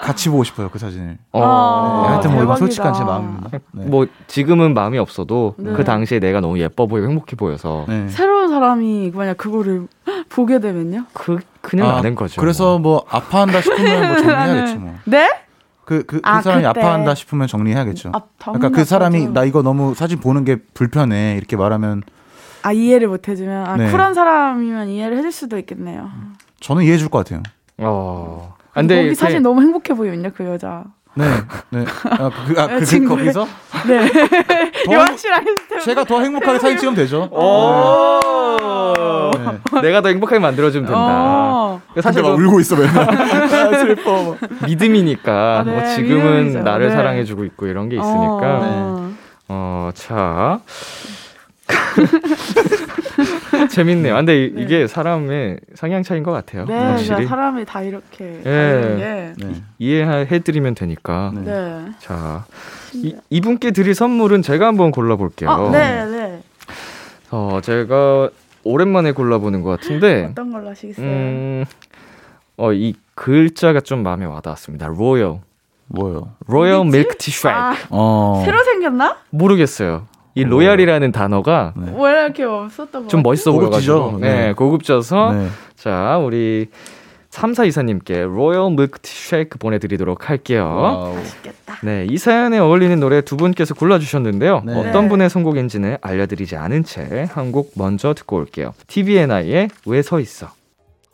같이 0.02 0.28
보고 0.30 0.44
싶어요 0.44 0.68
그 0.70 0.78
사진을. 0.78 1.18
어. 1.32 1.42
아, 1.42 2.02
네, 2.02 2.08
하여튼 2.12 2.32
뭐 2.34 2.42
이건. 2.42 2.56
솔직한 2.56 2.94
제 2.94 3.04
마음입니다. 3.04 3.50
네. 3.72 3.84
뭐 3.86 4.06
지금은 4.26 4.72
마음이 4.74 4.98
없어도 4.98 5.54
네. 5.58 5.72
그 5.74 5.84
당시에 5.84 6.18
내가 6.20 6.40
너무 6.40 6.58
예뻐 6.58 6.86
보이고 6.86 7.06
행복해 7.08 7.36
보여서 7.36 7.84
네. 7.88 8.08
새로운 8.08 8.48
사람이 8.48 9.12
만약 9.14 9.36
그거를 9.36 9.86
보게 10.30 10.58
되면요? 10.58 11.04
그 11.12 11.38
그냥 11.60 11.88
아, 11.90 11.96
아는 11.98 12.14
거죠. 12.14 12.40
그래서 12.40 12.78
뭐 12.78 13.04
아파한다 13.10 13.60
싶으면 13.60 14.06
뭐 14.08 14.16
정리해야겠죠 14.16 14.78
뭐. 14.78 14.94
네? 15.04 15.30
그, 15.84 16.04
그, 16.04 16.20
그 16.20 16.20
아, 16.24 16.40
사람이 16.40 16.64
그때. 16.64 16.80
아파한다 16.80 17.14
싶으면 17.14 17.46
정리해야겠죠. 17.46 18.12
아, 18.14 18.20
그러니까 18.38 18.70
그 18.70 18.84
사람이. 18.84 19.28
나 19.28 19.44
이거 19.44 19.62
너무 19.62 19.94
사진 19.94 20.18
보는 20.18 20.44
게 20.44 20.56
불편해 20.74 21.34
이렇게 21.36 21.56
말하면 21.56 22.02
아 22.62 22.72
이해를 22.72 23.08
못 23.08 23.28
해주면 23.28 23.66
아 23.66 23.76
네. 23.76 23.90
쿨한 23.90 24.14
사람이면 24.14 24.88
이해를 24.88 25.18
해줄 25.18 25.30
수도 25.32 25.58
있겠네요. 25.58 26.10
저는 26.60 26.82
이해해 26.84 26.96
줄 26.98 27.08
것 27.08 27.18
같아요. 27.18 27.42
어. 27.78 28.54
근데 28.72 29.02
거기 29.02 29.14
사진 29.14 29.42
너무 29.42 29.60
행복해 29.62 29.94
보이는데 29.94 30.30
그 30.30 30.44
여자. 30.46 30.84
네, 31.16 31.26
네. 31.70 31.84
아, 32.10 32.30
그, 32.46 32.60
아, 32.60 32.66
그, 32.66 32.78
그, 32.80 32.84
친구. 32.84 33.16
거기서 33.16 33.46
네. 33.86 34.10
때. 34.10 35.80
제가 35.84 36.04
더 36.04 36.20
행복하게 36.20 36.58
사진 36.58 36.76
찍으면 36.78 36.96
되죠. 36.96 37.28
오. 37.30 38.20
네. 39.74 39.80
내가 39.82 40.00
더 40.00 40.08
행복하게 40.08 40.40
만들어주면 40.40 40.86
된다. 40.86 41.00
어. 41.00 41.80
사실 42.02 42.22
근데 42.22 42.36
막뭐 42.36 42.44
울고 42.44 42.60
있어 42.60 42.76
맨날. 42.76 43.08
아, 43.74 43.78
슬퍼. 43.78 44.36
믿음이니까 44.66 45.58
아, 45.60 45.62
네, 45.64 45.72
뭐 45.72 45.84
지금은 45.94 46.36
믿음이죠. 46.46 46.62
나를 46.62 46.88
네. 46.88 46.94
사랑해주고 46.94 47.44
있고 47.44 47.66
이런 47.66 47.88
게 47.88 47.96
있으니까 47.96 48.58
어. 48.62 49.12
어, 49.48 49.90
자. 49.94 50.60
재밌네요. 53.70 54.14
아, 54.14 54.16
근데 54.18 54.44
이- 54.46 54.52
네. 54.54 54.62
이게 54.62 54.86
사람의 54.86 55.60
성향 55.74 56.02
차이인 56.02 56.22
것 56.24 56.32
같아요. 56.32 56.64
네, 56.66 56.76
확실히. 56.78 57.08
그러니까 57.08 57.28
사람이 57.30 57.64
다 57.64 57.82
이렇게 57.82 58.40
예. 58.44 59.34
게. 59.38 59.44
네. 59.44 59.54
이해해드리면 59.78 60.74
되니까. 60.74 61.32
네. 61.34 61.40
네. 61.42 61.84
자, 61.98 62.44
이, 62.94 63.14
이분께 63.30 63.70
드릴 63.72 63.94
선물은 63.94 64.42
제가 64.42 64.66
한번 64.66 64.90
골라볼게요. 64.90 65.50
어, 65.50 65.70
네, 65.70 66.04
네. 66.06 66.42
어, 67.30 67.58
제가 67.62 68.30
오랜만에 68.62 69.12
골라보는 69.12 69.62
것 69.62 69.70
같은데, 69.70 70.28
어떤 70.32 70.50
걸로 70.52 70.70
하시겠어요? 70.70 71.04
음, 71.06 71.64
어, 72.56 72.72
이 72.72 72.94
글자가 73.14 73.80
좀 73.80 74.02
마음에 74.02 74.24
와닿았습니다. 74.24 74.86
로열. 74.88 75.40
뭐요? 75.86 76.32
로열 76.46 76.86
밀크 76.86 77.16
티슈. 77.18 77.48
아, 77.48 77.74
어. 77.90 78.42
새로 78.44 78.62
생겼나? 78.64 79.16
모르겠어요. 79.30 80.06
이 80.34 80.42
로얄이라는 80.44 81.12
단어가 81.12 81.72
네. 81.76 81.92
이렇게 81.92 82.42
없었던 82.44 83.02
거. 83.02 83.08
좀 83.08 83.22
멋있어? 83.22 83.52
보여가지고 83.52 84.18
네, 84.20 84.46
네. 84.48 84.52
고급져서 84.52 85.32
네. 85.32 85.48
자 85.76 86.18
우리 86.18 86.68
3424님께 87.30 88.32
로열 88.32 88.70
밀크 88.76 88.98
쉐이크 89.02 89.58
보내드리도록 89.58 90.30
할게요. 90.30 90.64
와우. 90.80 91.14
맛있겠다. 91.14 91.78
네, 91.82 92.06
이 92.08 92.16
사연에 92.16 92.58
어울리는 92.58 92.98
노래 93.00 93.20
두 93.22 93.36
분께서 93.36 93.74
골라주셨는데요. 93.74 94.62
네. 94.64 94.72
어떤 94.78 95.04
네. 95.04 95.08
분의 95.08 95.30
선곡인지는 95.30 95.96
알려드리지 96.00 96.56
않은 96.56 96.84
채 96.84 97.28
한 97.34 97.50
곡 97.52 97.72
먼저 97.76 98.14
듣고 98.14 98.36
올게요. 98.36 98.72
TVNI의 98.86 99.68
왜 99.86 100.02
서 100.02 100.20
있어. 100.20 100.48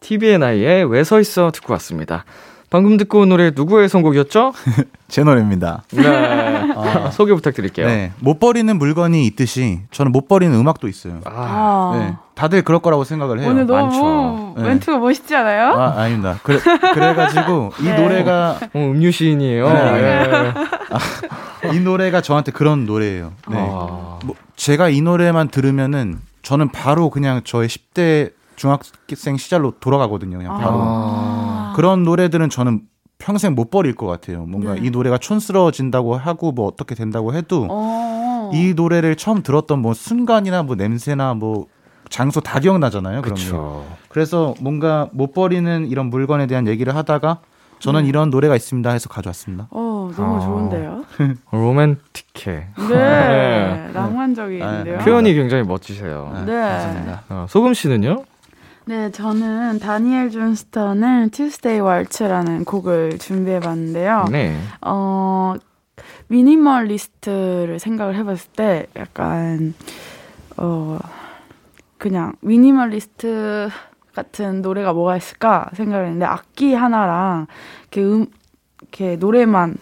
TVNI의 0.01 0.85
왜 0.91 1.01
서 1.05 1.21
있어 1.21 1.51
듣고 1.51 1.73
왔습니다. 1.75 2.25
방금 2.71 2.97
듣고 2.97 3.21
온 3.21 3.29
노래 3.29 3.51
누구의 3.53 3.89
선곡이었죠? 3.89 4.53
제 5.09 5.25
노래입니다. 5.25 5.83
네. 5.91 6.07
아, 6.07 7.11
소개 7.13 7.35
부탁드릴게요. 7.35 7.87
네. 7.87 8.13
못 8.21 8.39
버리는 8.39 8.75
물건이 8.79 9.27
있듯이 9.27 9.81
저는 9.91 10.13
못 10.13 10.29
버리는 10.29 10.57
음악도 10.57 10.87
있어요. 10.87 11.21
아, 11.25 11.31
아. 11.33 11.99
네. 11.99 12.17
다들 12.37 12.63
그럴 12.63 12.81
거라고 12.81 13.03
생각을 13.03 13.41
해요. 13.41 13.51
오늘 13.51 13.67
너무 13.67 13.83
많죠. 13.83 14.55
네. 14.57 14.69
멘트가 14.69 14.99
멋있지 14.99 15.35
않아요? 15.35 15.73
아, 15.73 16.01
아닙니다. 16.01 16.39
그래, 16.45 16.59
그래가지고 16.95 17.73
이 17.81 17.85
네. 17.85 18.01
노래가 18.01 18.59
어, 18.73 18.79
음유 18.79 19.11
시인이에요. 19.11 19.69
네. 19.69 20.29
네. 20.29 21.75
이 21.75 21.81
노래가 21.81 22.21
저한테 22.21 22.53
그런 22.53 22.87
노래예요. 22.87 23.33
네. 23.49 23.57
아. 23.59 24.21
뭐 24.25 24.37
제가 24.55 24.89
이 24.91 25.03
노래만 25.03 25.49
들으면은 25.49 26.21
저는 26.43 26.71
바로 26.71 27.11
그냥 27.11 27.43
저의 27.45 27.69
10대 27.69 28.33
중학생 28.61 29.39
시절로 29.39 29.73
돌아가거든요. 29.81 30.37
그냥 30.37 30.59
바로. 30.59 30.79
아. 30.83 31.73
그런 31.77 32.03
노래들은 32.03 32.51
저는 32.51 32.83
평생 33.17 33.55
못 33.55 33.71
버릴 33.71 33.95
것 33.95 34.07
같아요. 34.07 34.45
뭔가 34.45 34.75
네. 34.75 34.81
이 34.83 34.91
노래가 34.91 35.17
촌스러워진다고 35.17 36.15
하고 36.17 36.53
뭐 36.53 36.67
어떻게 36.67 36.95
된다고 36.95 37.33
해도 37.33 37.67
어. 37.71 38.51
이 38.53 38.75
노래를 38.77 39.17
처음 39.17 39.43
들었던 39.43 39.79
뭐 39.79 39.95
순간이나 39.95 40.63
뭐 40.63 40.77
냄새나 40.77 41.33
뭐 41.33 41.69
장소 42.11 42.41
다 42.43 42.61
기억나잖아요. 42.61 43.23
그렇죠. 43.23 43.87
그래서 44.11 44.55
뭔가 44.61 45.09
못 45.13 45.33
버리는 45.33 45.87
이런 45.87 46.11
물건에 46.11 46.47
대한 46.47 46.67
얘기를 46.67 46.95
하다가 46.95 47.39
저는 47.79 48.05
이런 48.05 48.29
노래가 48.29 48.57
있습니다 48.57 48.91
해서 48.91 49.09
가져왔습니다. 49.09 49.69
어, 49.71 50.11
너무 50.15 50.37
아. 50.37 50.41
좋은데요? 50.41 51.05
로맨틱해. 51.51 52.67
네. 52.91 53.91
낭만적인데요? 53.95 54.99
아, 54.99 55.03
표현이 55.03 55.33
굉장히 55.33 55.63
멋지세요. 55.63 56.31
아, 56.35 56.45
네. 56.45 56.53
감사합니다. 56.53 57.23
어, 57.31 57.47
소금 57.49 57.73
씨는요? 57.73 58.25
네, 58.87 59.11
저는 59.11 59.79
다니엘 59.79 60.31
존스턴의 60.31 61.31
Tuesday 61.31 61.81
Waltz라는 61.87 62.65
곡을 62.65 63.19
준비해봤는데요. 63.19 64.27
네. 64.31 64.59
어, 64.81 65.55
미니멀리스트를 66.29 67.79
생각을 67.79 68.17
해봤을 68.17 68.39
때 68.57 68.87
약간, 68.97 69.75
어, 70.57 70.99
그냥 71.99 72.33
미니멀리스트 72.41 73.69
같은 74.15 74.63
노래가 74.63 74.93
뭐가 74.93 75.17
있을까 75.17 75.71
생각을 75.75 76.07
했는데 76.07 76.25
악기 76.25 76.75
하나랑 76.75 77.47
이렇게 77.93 78.03
음, 78.03 78.27
이렇게 78.81 79.17
노래만 79.17 79.77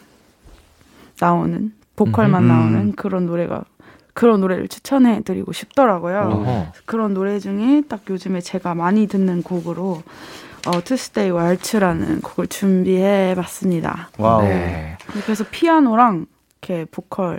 나오는, 1.20 1.72
보컬만 1.96 2.42
음. 2.42 2.48
나오는 2.48 2.92
그런 2.92 3.26
노래가, 3.26 3.64
그런 4.18 4.40
노래를 4.40 4.66
추천해 4.66 5.22
드리고 5.22 5.52
싶더라고요. 5.52 6.18
어허. 6.18 6.66
그런 6.86 7.14
노래 7.14 7.38
중에 7.38 7.82
딱 7.88 8.00
요즘에 8.10 8.40
제가 8.40 8.74
많이 8.74 9.06
듣는 9.06 9.44
곡으로 9.44 10.02
어, 10.66 10.80
Tuesday 10.82 11.30
Waltz라는 11.30 12.22
곡을 12.22 12.48
준비해 12.48 13.36
봤습니다. 13.36 14.10
와우. 14.18 14.42
네. 14.42 14.98
그래서 15.24 15.44
피아노랑 15.48 16.26
이렇게 16.60 16.84
보컬 16.90 17.38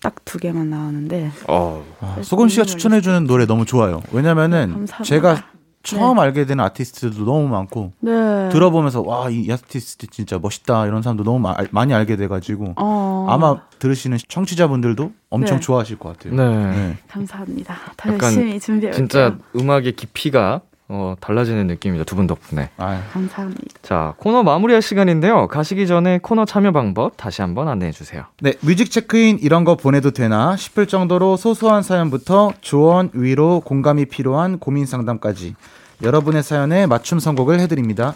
딱두 0.00 0.38
개만 0.38 0.70
나오는데 0.70 1.32
어. 1.48 1.84
아, 1.98 2.18
소금 2.22 2.48
씨가 2.48 2.66
추천해 2.66 3.00
주는 3.00 3.26
노래 3.26 3.44
너무 3.44 3.64
좋아요. 3.64 4.00
왜냐면은 4.12 4.72
감사합니다. 4.72 5.02
제가 5.02 5.44
처음 5.82 6.18
알게 6.18 6.44
되는 6.44 6.62
아티스트도 6.64 7.24
너무 7.24 7.48
많고 7.48 7.92
네. 8.00 8.48
들어보면서 8.50 9.00
와 9.02 9.28
이 9.30 9.50
아티스트 9.50 10.08
진짜 10.08 10.38
멋있다 10.38 10.86
이런 10.86 11.02
사람도 11.02 11.24
너무 11.24 11.38
마- 11.38 11.56
많이 11.70 11.94
알게 11.94 12.16
돼가지고 12.16 12.74
어, 12.76 13.26
아마 13.30 13.62
들으시는 13.78 14.18
청취자분들도 14.28 15.12
엄청 15.30 15.56
네. 15.56 15.60
좋아하실 15.60 15.98
것 15.98 16.18
같아요. 16.18 16.34
네. 16.34 16.66
네. 16.76 16.96
감사합니다. 17.08 17.76
더 17.96 18.12
열심히 18.12 18.58
준비해. 18.60 18.92
진짜 18.92 19.38
음악의 19.56 19.92
깊이가 19.96 20.60
어, 20.92 21.14
달라지는 21.20 21.66
느낌입니다. 21.68 22.04
두 22.04 22.16
분 22.16 22.26
덕분에. 22.26 22.70
아, 22.76 23.02
감사합니다. 23.12 23.64
자, 23.82 24.14
코너 24.18 24.42
마무리할 24.42 24.82
시간인데요. 24.82 25.46
가시기 25.46 25.86
전에 25.86 26.18
코너 26.18 26.44
참여 26.44 26.72
방법 26.72 27.16
다시 27.16 27.42
한번 27.42 27.68
안내해 27.68 27.92
주세요. 27.92 28.24
네, 28.40 28.54
뮤직 28.60 28.90
체크인 28.90 29.38
이런 29.40 29.64
거 29.64 29.76
보내도 29.76 30.10
되나 30.10 30.56
싶을 30.56 30.86
정도로 30.86 31.36
소소한 31.36 31.82
사연부터 31.82 32.54
조언, 32.60 33.10
위로, 33.12 33.60
공감이 33.60 34.06
필요한 34.06 34.58
고민 34.58 34.84
상담까지 34.86 35.54
여러분의 36.02 36.42
사연에 36.42 36.86
맞춤 36.86 37.20
선곡을 37.20 37.60
해드립니다. 37.60 38.14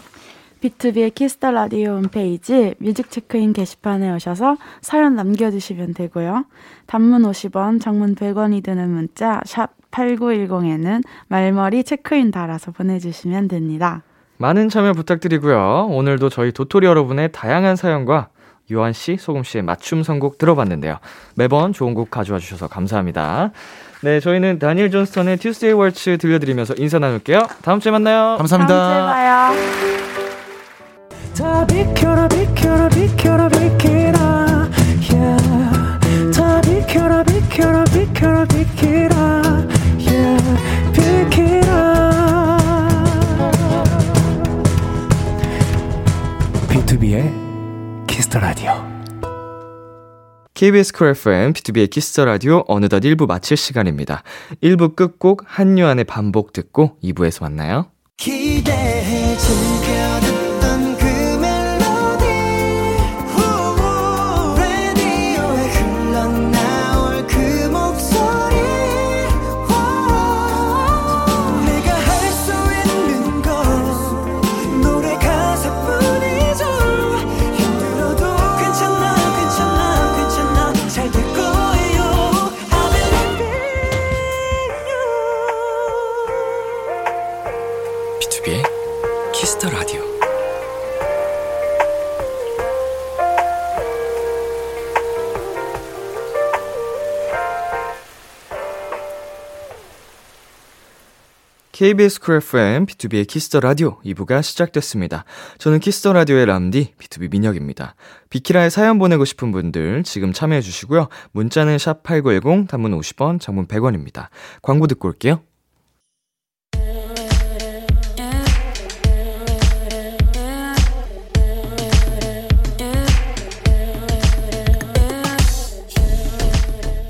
비투비의 0.61 1.11
키스 1.11 1.36
더 1.36 1.51
라디오 1.51 1.91
홈페이지 1.97 2.73
뮤직 2.79 3.11
체크인 3.11 3.53
게시판에 3.53 4.11
오셔서 4.15 4.57
사연 4.81 5.15
남겨주시면 5.15 5.93
되고요. 5.93 6.45
단문 6.87 7.21
50원, 7.23 7.79
장문 7.79 8.15
100원이 8.15 8.63
드는 8.63 8.89
문자 8.89 9.41
샵 9.45 9.69
8910에는 9.95 11.03
말머리 11.27 11.83
체크인 11.83 12.31
달아서 12.31 12.71
보내주시면 12.71 13.47
됩니다. 13.47 14.03
많은 14.37 14.69
참여 14.69 14.93
부탁드리고요. 14.93 15.87
오늘도 15.89 16.29
저희 16.29 16.51
도토리 16.51 16.85
여러분의 16.85 17.31
다양한 17.31 17.75
사연과 17.75 18.27
요한 18.73 18.93
씨, 18.93 19.15
소금 19.17 19.43
씨의 19.43 19.63
맞춤 19.63 20.03
선곡 20.03 20.37
들어봤는데요. 20.37 20.97
매번 21.35 21.71
좋은 21.71 21.93
곡 21.93 22.09
가져와 22.09 22.39
주셔서 22.39 22.67
감사합니다. 22.67 23.51
네, 24.01 24.19
저희는 24.19 24.59
다니엘 24.59 24.91
존스턴의 24.91 25.37
Tuesday 25.37 25.79
Waltz 25.79 26.17
들려드리면서 26.17 26.73
인사 26.77 26.99
나눌게요. 26.99 27.47
다음 27.61 27.79
주에 27.79 27.91
만나요. 27.91 28.35
감사합니다. 28.37 28.75
다음 28.77 28.93
주에 28.93 29.01
봐요. 29.05 29.85
비투비의 47.05 48.07
키스 48.07 48.27
더 48.27 48.39
라디오 48.39 48.71
KBS 50.55 50.93
쿨 50.93 51.09
FM, 51.09 51.53
비투비의 51.53 51.89
키스 51.89 52.12
더 52.12 52.25
라디오 52.25 52.63
어느덧 52.67 53.01
1부 53.01 53.27
마칠 53.27 53.57
시간입니다. 53.57 54.23
1부 54.63 54.95
끝곡 54.95 55.43
한요한의 55.45 56.05
반복 56.05 56.51
듣고 56.53 56.97
2부에서 57.03 57.43
만나요. 57.43 57.91
기대해 58.17 59.37
즐겨 59.37 60.34
KBS 101.75 102.21
쿨 102.21 102.37
FM, 102.37 102.85
비투비의 102.85 103.27
키스 103.27 103.47
더 103.47 103.59
라디오 103.59 103.97
2부가 104.05 104.41
시작됐습니다. 104.41 105.25
저는 105.57 105.81
키스 105.81 106.01
더 106.01 106.13
라디오의 106.13 106.45
람디, 106.45 106.93
B2B 106.97 107.29
민혁입니다. 107.31 107.95
비키라에 108.29 108.69
사연 108.69 108.97
보내고 108.97 109.25
싶은 109.25 109.51
분들 109.51 110.03
지금 110.03 110.31
참여해 110.31 110.61
주시고요. 110.61 111.09
문자는 111.33 111.75
샵8910, 111.75 112.69
단문 112.69 112.97
50원, 112.97 113.41
장문 113.41 113.67
100원입니다. 113.67 114.29
광고 114.61 114.87
듣고 114.87 115.09
올게요. 115.09 115.41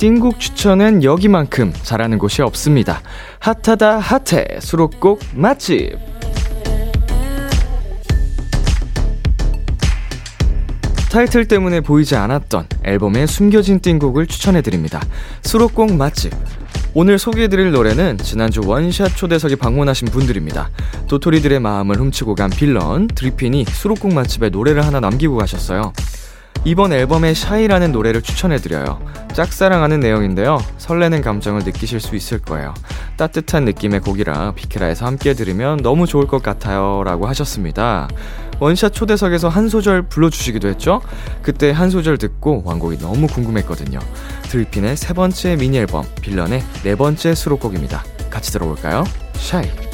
띵곡 0.05 0.39
추천은 0.39 1.03
여기만큼 1.03 1.73
잘하는 1.81 2.19
곳이 2.19 2.43
없습니다. 2.43 3.01
핫하다 3.39 3.97
핫해 3.97 4.59
수록곡 4.59 5.19
맛집. 5.33 5.97
타이틀 11.11 11.47
때문에 11.47 11.81
보이지 11.81 12.15
않았던 12.15 12.67
앨범의 12.83 13.25
숨겨진 13.25 13.79
띵곡을 13.79 14.27
추천해드립니다. 14.27 15.01
수록곡 15.41 15.95
맛집. 15.95 16.31
오늘 16.93 17.17
소개해드릴 17.17 17.71
노래는 17.71 18.19
지난주 18.19 18.61
원샷 18.63 19.17
초대석에 19.17 19.55
방문하신 19.55 20.09
분들입니다. 20.09 20.69
도토리들의 21.07 21.59
마음을 21.61 21.95
훔치고 21.95 22.35
간 22.35 22.51
빌런, 22.51 23.07
드리핀이 23.07 23.65
수록곡 23.65 24.13
맛집에 24.13 24.49
노래를 24.49 24.85
하나 24.85 24.99
남기고 24.99 25.35
가셨어요. 25.35 25.93
이번 26.65 26.93
앨범에 26.93 27.36
Shy라는 27.36 27.91
노래를 27.91 28.23
추천해드려요. 28.23 28.99
짝사랑하는 29.34 29.99
내용인데요. 29.99 30.58
설레는 30.80 31.21
감정을 31.21 31.62
느끼실 31.63 31.99
수 31.99 32.15
있을 32.15 32.39
거예요. 32.39 32.73
따뜻한 33.17 33.65
느낌의 33.65 33.99
곡이라 33.99 34.54
비키라에서 34.56 35.06
함께 35.06 35.36
들으면 35.36 35.78
너무 35.78 36.08
좋을 36.08 36.25
것 36.25 36.41
같아요. 36.41 37.04
라고 37.06 37.28
하셨습니다. 37.28 38.08
원샷 38.60 38.93
초대석에서 38.93 39.47
한 39.47 39.69
소절 39.69 40.04
불러주시기도 40.04 40.67
했죠? 40.67 41.01
그때 41.43 41.69
한 41.69 41.91
소절 41.91 42.17
듣고 42.17 42.63
완곡이 42.65 42.97
너무 42.97 43.28
궁금했거든요. 43.28 43.99
드리핀의 44.49 44.97
세 44.97 45.13
번째 45.13 45.58
미니 45.58 45.78
앨범, 45.78 46.04
빌런의 46.21 46.63
네 46.84 46.95
번째 46.95 47.36
수록곡입니다. 47.36 48.04
같이 48.32 48.51
들어볼까요? 48.51 49.04
Shy. 49.34 49.85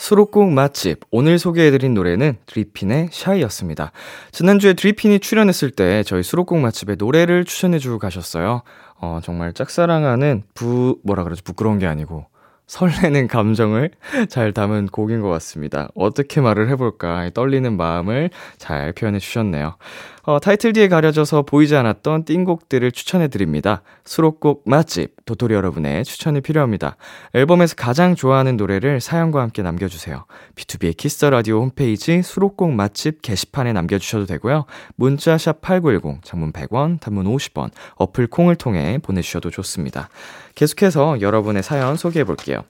수록곡 0.00 0.50
맛집 0.50 1.00
오늘 1.10 1.38
소개해드린 1.38 1.92
노래는 1.92 2.38
드리핀의 2.46 3.10
샤이였습니다. 3.12 3.92
지난주에 4.32 4.72
드리핀이 4.72 5.20
출연했을 5.20 5.70
때 5.70 6.02
저희 6.04 6.22
수록곡 6.22 6.58
맛집에 6.58 6.94
노래를 6.94 7.44
추천해주고 7.44 7.98
가셨어요. 7.98 8.62
어, 8.98 9.20
정말 9.22 9.52
짝사랑하는 9.52 10.44
부 10.54 10.98
뭐라 11.04 11.22
그러죠 11.24 11.42
부끄러운 11.44 11.78
게 11.78 11.86
아니고 11.86 12.24
설레는 12.70 13.26
감정을 13.26 13.90
잘 14.30 14.52
담은 14.52 14.86
곡인 14.86 15.20
것 15.20 15.28
같습니다. 15.28 15.88
어떻게 15.96 16.40
말을 16.40 16.68
해볼까 16.70 17.30
떨리는 17.34 17.76
마음을 17.76 18.30
잘 18.58 18.92
표현해 18.92 19.18
주셨네요. 19.18 19.74
어, 20.22 20.38
타이틀 20.38 20.72
뒤에 20.72 20.86
가려져서 20.86 21.42
보이지 21.42 21.74
않았던 21.74 22.26
띵곡들을 22.26 22.92
추천해 22.92 23.26
드립니다. 23.26 23.82
수록곡 24.04 24.62
맛집, 24.66 25.16
도토리 25.24 25.54
여러분의 25.54 26.04
추천이 26.04 26.40
필요합니다. 26.40 26.96
앨범에서 27.34 27.74
가장 27.74 28.14
좋아하는 28.14 28.56
노래를 28.56 29.00
사연과 29.00 29.42
함께 29.42 29.62
남겨주세요. 29.62 30.26
비투비의 30.54 30.96
키스 30.96 31.17
더 31.17 31.30
라디오 31.30 31.62
홈페이지 31.62 32.22
수록곡 32.22 32.70
맛집 32.72 33.22
게시판에 33.22 33.72
남겨주셔도 33.72 34.26
되고요. 34.26 34.66
문자 34.94 35.36
샵 35.38 35.60
8910, 35.60 36.22
장문 36.22 36.52
100원, 36.52 37.00
단문 37.00 37.24
50원, 37.24 37.70
어플 37.96 38.28
콩을 38.28 38.54
통해 38.54 38.98
보내주셔도 39.02 39.50
좋습니다. 39.50 40.10
계속해서 40.60 41.22
여러분의 41.22 41.62
사연 41.62 41.96
소개해 41.96 42.24
볼게요. 42.24 42.64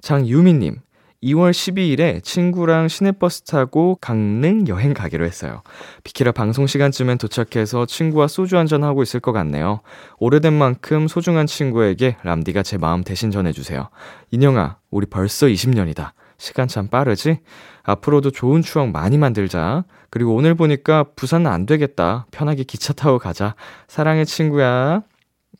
장유미님, 0.00 0.78
2월 1.22 1.52
12일에 1.52 2.20
친구랑 2.20 2.88
시내버스 2.88 3.42
타고 3.42 3.96
강릉 4.00 4.66
여행 4.66 4.92
가기로 4.92 5.24
했어요. 5.24 5.62
비키라 6.02 6.32
방송 6.32 6.66
시간쯤엔 6.66 7.18
도착해서 7.18 7.86
친구와 7.86 8.26
소주 8.26 8.58
한잔 8.58 8.82
하고 8.82 9.04
있을 9.04 9.20
것 9.20 9.30
같네요. 9.30 9.82
오래된 10.18 10.52
만큼 10.52 11.06
소중한 11.06 11.46
친구에게 11.46 12.16
람디가 12.24 12.64
제 12.64 12.76
마음 12.76 13.04
대신 13.04 13.30
전해주세요. 13.30 13.88
인영아, 14.32 14.78
우리 14.90 15.06
벌써 15.06 15.46
20년이다. 15.46 16.10
시간 16.38 16.66
참 16.66 16.88
빠르지? 16.88 17.38
앞으로도 17.84 18.32
좋은 18.32 18.62
추억 18.62 18.90
많이 18.90 19.16
만들자. 19.16 19.84
그리고 20.10 20.34
오늘 20.34 20.56
보니까 20.56 21.04
부산은 21.14 21.48
안 21.48 21.66
되겠다. 21.66 22.26
편하게 22.32 22.64
기차 22.64 22.92
타고 22.92 23.20
가자. 23.20 23.54
사랑해, 23.86 24.24
친구야. 24.24 25.02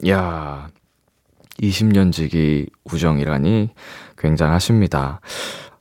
야 0.08 0.68
20년 1.60 2.12
지기 2.12 2.66
우정이라니 2.84 3.70
굉장하십니다. 4.16 5.20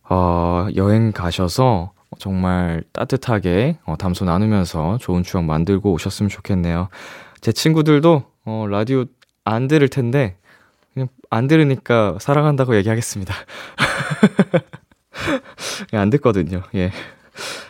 어, 0.09 0.67
여행 0.75 1.11
가셔서 1.11 1.93
정말 2.19 2.83
따뜻하게 2.91 3.77
어, 3.85 3.95
담소 3.97 4.25
나누면서 4.25 4.97
좋은 4.99 5.23
추억 5.23 5.45
만들고 5.45 5.91
오셨으면 5.93 6.29
좋겠네요. 6.29 6.89
제 7.39 7.51
친구들도 7.51 8.23
어, 8.45 8.65
라디오 8.69 9.05
안 9.45 9.67
들을 9.67 9.87
텐데 9.87 10.37
그냥 10.93 11.07
안 11.29 11.47
들으니까 11.47 12.17
사랑한다고 12.19 12.75
얘기하겠습니다. 12.75 13.33
안 15.93 16.09
듣거든요. 16.09 16.63
예. 16.75 16.91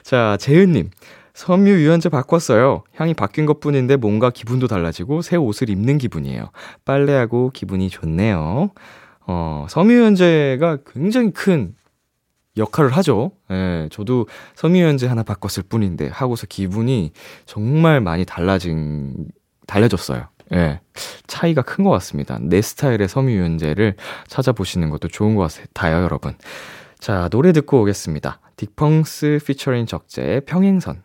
자, 0.04 0.38
재은님. 0.40 0.90
섬유 1.34 1.70
유연제 1.72 2.10
바꿨어요. 2.10 2.84
향이 2.96 3.14
바뀐 3.14 3.46
것 3.46 3.60
뿐인데 3.60 3.96
뭔가 3.96 4.30
기분도 4.30 4.68
달라지고 4.68 5.22
새 5.22 5.36
옷을 5.38 5.70
입는 5.70 5.98
기분이에요. 5.98 6.50
빨래하고 6.86 7.52
기분이 7.54 7.90
좋네요. 7.90 8.72
어, 9.28 9.66
섬유 9.70 9.94
유연제가 9.94 10.80
굉장히 10.94 11.32
큰 11.32 11.76
역할을 12.58 12.92
하죠. 12.98 13.32
예, 13.50 13.88
저도 13.92 14.28
섬유 14.56 14.78
유연제 14.80 15.08
하나 15.08 15.24
바꿨을 15.24 15.64
뿐인데 15.70 16.10
하고서 16.10 16.46
기분이 16.48 17.12
정말 17.46 18.02
많이 18.02 18.26
달라진 18.26 19.28
달라졌어요. 19.68 20.28
예. 20.54 20.82
차이가 21.28 21.62
큰 21.62 21.86
것 21.86 21.92
같습니다. 21.92 22.38
내 22.42 22.62
스타일의 22.62 23.08
섬유 23.08 23.32
유연제를 23.32 23.96
찾아보시는 24.28 24.90
것도 24.90 25.08
좋은 25.08 25.36
것 25.36 25.50
같아요, 25.50 26.04
여러분. 26.04 26.36
자, 27.00 27.30
노래 27.30 27.54
듣고 27.54 27.82
오겠습니다. 27.82 28.42
딕펑스 28.58 29.46
피처링 29.46 29.86
적재 29.86 30.42
평행선. 30.46 31.02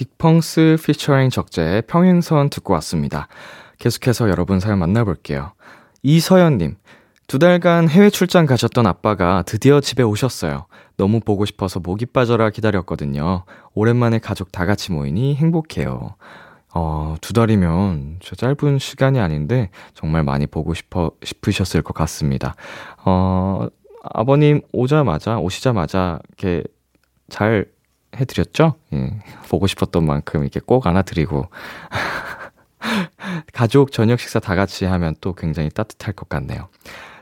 딕펑스 0.00 0.82
피처링 0.82 1.30
적재 1.30 1.82
평행선 1.86 2.50
듣고 2.50 2.72
왔습니다. 2.74 3.28
계속해서 3.78 4.28
여러분 4.30 4.60
사연 4.60 4.78
만나볼게요. 4.78 5.52
이서연님, 6.02 6.76
두 7.26 7.38
달간 7.38 7.88
해외 7.88 8.10
출장 8.10 8.46
가셨던 8.46 8.86
아빠가 8.86 9.42
드디어 9.46 9.80
집에 9.80 10.02
오셨어요. 10.02 10.66
너무 10.96 11.20
보고 11.20 11.44
싶어서 11.44 11.80
목이 11.80 12.06
빠져라 12.06 12.50
기다렸거든요. 12.50 13.44
오랜만에 13.74 14.18
가족 14.18 14.52
다 14.52 14.66
같이 14.66 14.92
모이니 14.92 15.36
행복해요. 15.36 16.14
어, 16.72 17.16
두 17.20 17.32
달이면 17.32 18.20
저 18.20 18.36
짧은 18.36 18.78
시간이 18.78 19.18
아닌데 19.18 19.70
정말 19.94 20.22
많이 20.22 20.46
보고 20.46 20.72
싶어, 20.74 21.10
싶으셨을 21.22 21.82
것 21.82 21.94
같습니다. 21.94 22.54
어, 23.04 23.66
아버님 24.02 24.62
오자마자, 24.72 25.38
오시자마자 25.38 26.20
이렇게 26.28 26.64
잘 27.28 27.66
해드렸죠? 28.16 28.74
예, 28.92 29.20
보고 29.48 29.66
싶었던 29.66 30.04
만큼 30.04 30.42
이렇게 30.42 30.60
꼭 30.60 30.86
안아드리고. 30.86 31.48
가족 33.52 33.92
저녁 33.92 34.18
식사 34.20 34.40
다 34.40 34.54
같이 34.54 34.84
하면 34.84 35.14
또 35.20 35.34
굉장히 35.34 35.68
따뜻할 35.70 36.14
것 36.14 36.28
같네요. 36.28 36.68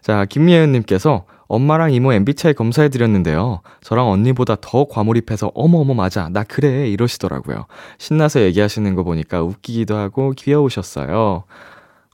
자, 0.00 0.24
김예은님께서 0.24 1.26
엄마랑 1.48 1.92
이모 1.92 2.12
MBTI 2.12 2.54
검사해드렸는데요. 2.54 3.62
저랑 3.82 4.08
언니보다 4.08 4.56
더 4.60 4.84
과몰입해서 4.84 5.50
어머어머 5.54 5.94
맞아 5.94 6.28
나 6.28 6.44
그래 6.44 6.88
이러시더라고요. 6.88 7.66
신나서 7.96 8.42
얘기하시는 8.42 8.94
거 8.94 9.02
보니까 9.02 9.42
웃기기도 9.42 9.96
하고 9.96 10.32
귀여우셨어요. 10.32 11.44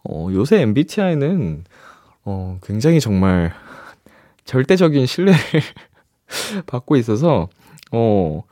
어, 0.05 0.29
요새 0.33 0.61
MBTI는 0.63 1.65
어, 2.25 2.59
굉장히 2.63 3.01
정말 3.01 3.53
절대적인 4.45 5.07
신뢰를 5.07 5.39
받고 6.67 6.97
있어서 6.97 7.49
어, 7.91 8.43
어, 8.43 8.45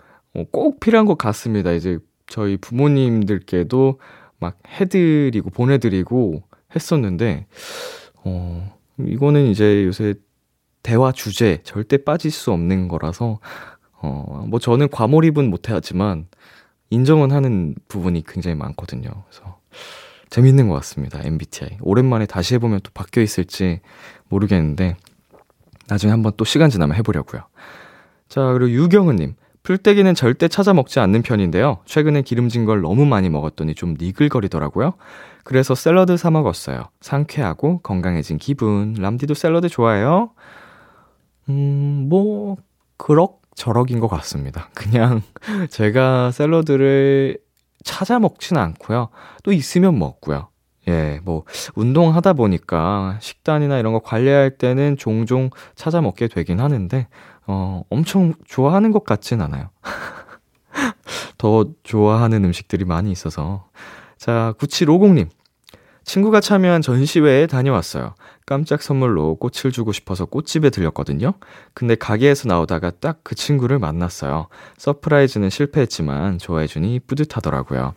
꼭 0.51 0.81
필요한 0.81 1.07
것 1.07 1.19
같습니다. 1.19 1.73
이제 1.73 1.99
저희 2.27 2.57
부모님들께도 2.57 4.01
막 4.39 4.59
해드리고 4.67 5.51
보내드리고 5.51 6.43
했었는데 6.75 7.47
어, 8.25 8.79
이거는 8.99 9.47
이제 9.47 9.85
요새 9.85 10.15
대화 10.83 11.13
주제 11.13 11.61
절대 11.63 11.99
빠질 11.99 12.31
수 12.31 12.51
없는 12.53 12.89
거라서 12.89 13.39
어, 14.01 14.45
뭐 14.49 14.59
저는 14.59 14.89
과몰입은 14.89 15.49
못해하지만 15.49 16.27
인정은 16.91 17.31
하는 17.31 17.75
부분이 17.89 18.25
굉장히 18.27 18.57
많거든요. 18.57 19.11
그래서 19.29 19.59
재밌는 20.29 20.69
것 20.69 20.75
같습니다. 20.77 21.21
MBTI. 21.23 21.79
오랜만에 21.83 22.27
다시 22.27 22.55
해보면 22.55 22.81
또 22.83 22.91
바뀌어 22.95 23.23
있을지 23.23 23.81
모르겠는데 24.29 24.97
나중에 25.89 26.11
한번 26.11 26.33
또 26.37 26.45
시간 26.45 26.71
지나면 26.71 26.97
해보려고요. 26.97 27.43
자, 28.29 28.53
그리고 28.53 28.71
유경은님. 28.71 29.35
풀떼기는 29.63 30.15
절대 30.15 30.49
찾아 30.49 30.75
먹지 30.75 30.99
않는 31.01 31.23
편인데요. 31.23 31.79
최근에 31.85 32.23
기름진 32.23 32.65
걸 32.65 32.81
너무 32.81 33.07
많이 33.07 33.31
먹었더니 33.31 33.75
좀 33.75 33.97
니글거리더라고요. 33.99 34.95
그래서 35.45 35.75
샐러드 35.75 36.17
사 36.17 36.31
먹었어요. 36.31 36.85
상쾌하고 37.01 37.81
건강해진 37.81 38.39
기분. 38.39 38.95
람디도 38.95 39.35
샐러드 39.35 39.69
좋아해요? 39.69 40.31
음, 41.49 42.07
뭐, 42.09 42.57
그럭저럭인 42.97 44.01
것 44.01 44.09
같습니다. 44.09 44.69
그냥 44.75 45.23
제가 45.71 46.31
샐러드를 46.33 47.39
찾아 47.85 48.19
먹지는 48.19 48.61
않고요. 48.63 49.09
또 49.43 49.53
있으면 49.53 49.99
먹고요. 49.99 50.49
예, 50.89 51.21
뭐, 51.25 51.45
운동하다 51.75 52.33
보니까 52.35 53.19
식단이나 53.21 53.79
이런 53.79 53.93
거 53.93 54.01
관리할 54.01 54.51
때는 54.59 54.97
종종 54.97 55.51
찾아 55.77 56.01
먹게 56.01 56.29
되긴 56.29 56.61
하는데, 56.61 57.07
어, 57.47 57.83
엄청 57.91 58.35
좋아하는 58.47 58.91
것 58.91 59.05
같진 59.05 59.41
않아요. 59.41 59.71
더 61.39 61.67
좋아하는 61.83 62.45
음식들이 62.45 62.85
많이 62.85 63.11
있어서. 63.11 63.69
자, 64.19 64.55
9750님. 64.59 65.29
친구가 66.05 66.41
참여한 66.41 66.83
전시회에 66.83 67.47
다녀왔어요. 67.47 68.15
깜짝 68.45 68.83
선물로 68.83 69.37
꽃을 69.37 69.73
주고 69.73 69.93
싶어서 69.93 70.25
꽃집에 70.25 70.71
들렸거든요. 70.71 71.35
근데 71.75 71.95
가게에서 71.95 72.49
나오다가 72.49 72.91
딱 72.91 73.21
그 73.23 73.37
친구를 73.37 73.79
만났어요. 73.79 74.49
서프라이즈는 74.79 75.49
실패했지만 75.49 76.39
좋아해주니 76.39 77.01
뿌듯하더라고요. 77.07 77.95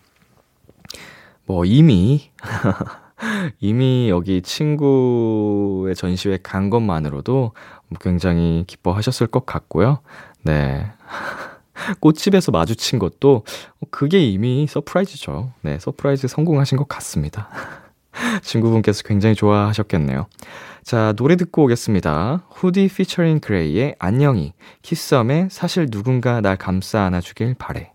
뭐 1.45 1.65
이미 1.65 2.31
이미 3.59 4.09
여기 4.09 4.41
친구의 4.41 5.95
전시회 5.95 6.37
간 6.41 6.69
것만으로도 6.69 7.53
굉장히 7.99 8.63
기뻐하셨을 8.67 9.27
것 9.27 9.45
같고요. 9.45 9.99
네. 10.43 10.85
꽃집에서 11.99 12.51
마주친 12.51 12.99
것도 12.99 13.43
그게 13.91 14.23
이미 14.23 14.65
서프라이즈죠. 14.67 15.51
네, 15.61 15.77
서프라이즈 15.79 16.27
성공하신 16.27 16.77
것 16.77 16.87
같습니다. 16.87 17.49
친구분께서 18.41 19.03
굉장히 19.03 19.35
좋아하셨겠네요. 19.35 20.27
자, 20.83 21.13
노래 21.13 21.35
듣고 21.35 21.63
오겠습니다. 21.63 22.47
후디 22.49 22.87
피처링 22.87 23.39
그레이의 23.39 23.95
안녕히, 23.99 24.53
키썸의 24.83 25.49
사실 25.51 25.89
누군가 25.89 26.41
날 26.41 26.57
감싸 26.57 27.01
안아주길 27.01 27.55
바래. 27.55 27.94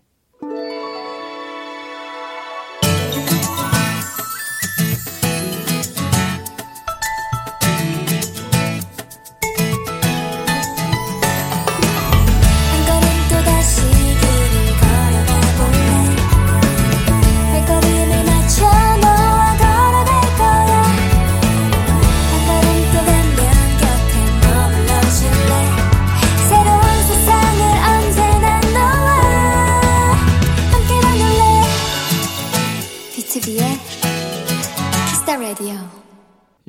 Radio 35.51 35.79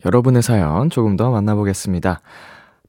여러분의 0.05 0.43
사연 0.43 0.91
조금 0.91 1.17
더 1.17 1.31
만나보겠습니다. 1.31 2.21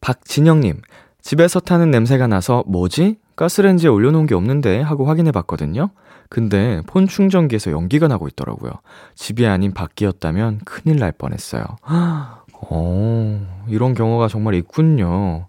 박진영님, 0.01 0.81
집에서 1.21 1.59
타는 1.59 1.91
냄새가 1.91 2.25
나서 2.25 2.63
뭐지? 2.65 3.17
가스레인지에 3.35 3.89
올려놓은 3.89 4.25
게 4.25 4.33
없는데 4.33 4.81
하고 4.81 5.05
확인해 5.05 5.31
봤거든요. 5.31 5.91
근데 6.29 6.81
폰 6.87 7.07
충전기에서 7.07 7.69
연기가 7.71 8.07
나고 8.07 8.27
있더라고요. 8.27 8.71
집이 9.13 9.45
아닌 9.45 9.71
밖이었다면 9.73 10.61
큰일 10.65 10.97
날 10.97 11.11
뻔했어요. 11.11 11.63
어, 11.85 13.47
이런 13.67 13.93
경우가 13.93 14.29
정말 14.29 14.55
있군요. 14.55 15.45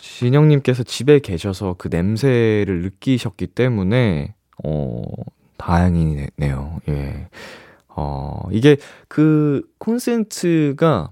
진영님께서 0.00 0.82
집에 0.82 1.20
계셔서 1.20 1.76
그 1.78 1.88
냄새를 1.92 2.82
느끼셨기 2.82 3.48
때문에, 3.48 4.34
어, 4.64 5.02
다행이네요. 5.58 6.80
예. 6.88 7.28
어, 7.96 8.40
이게 8.50 8.76
그 9.08 9.62
콘센트가 9.78 11.10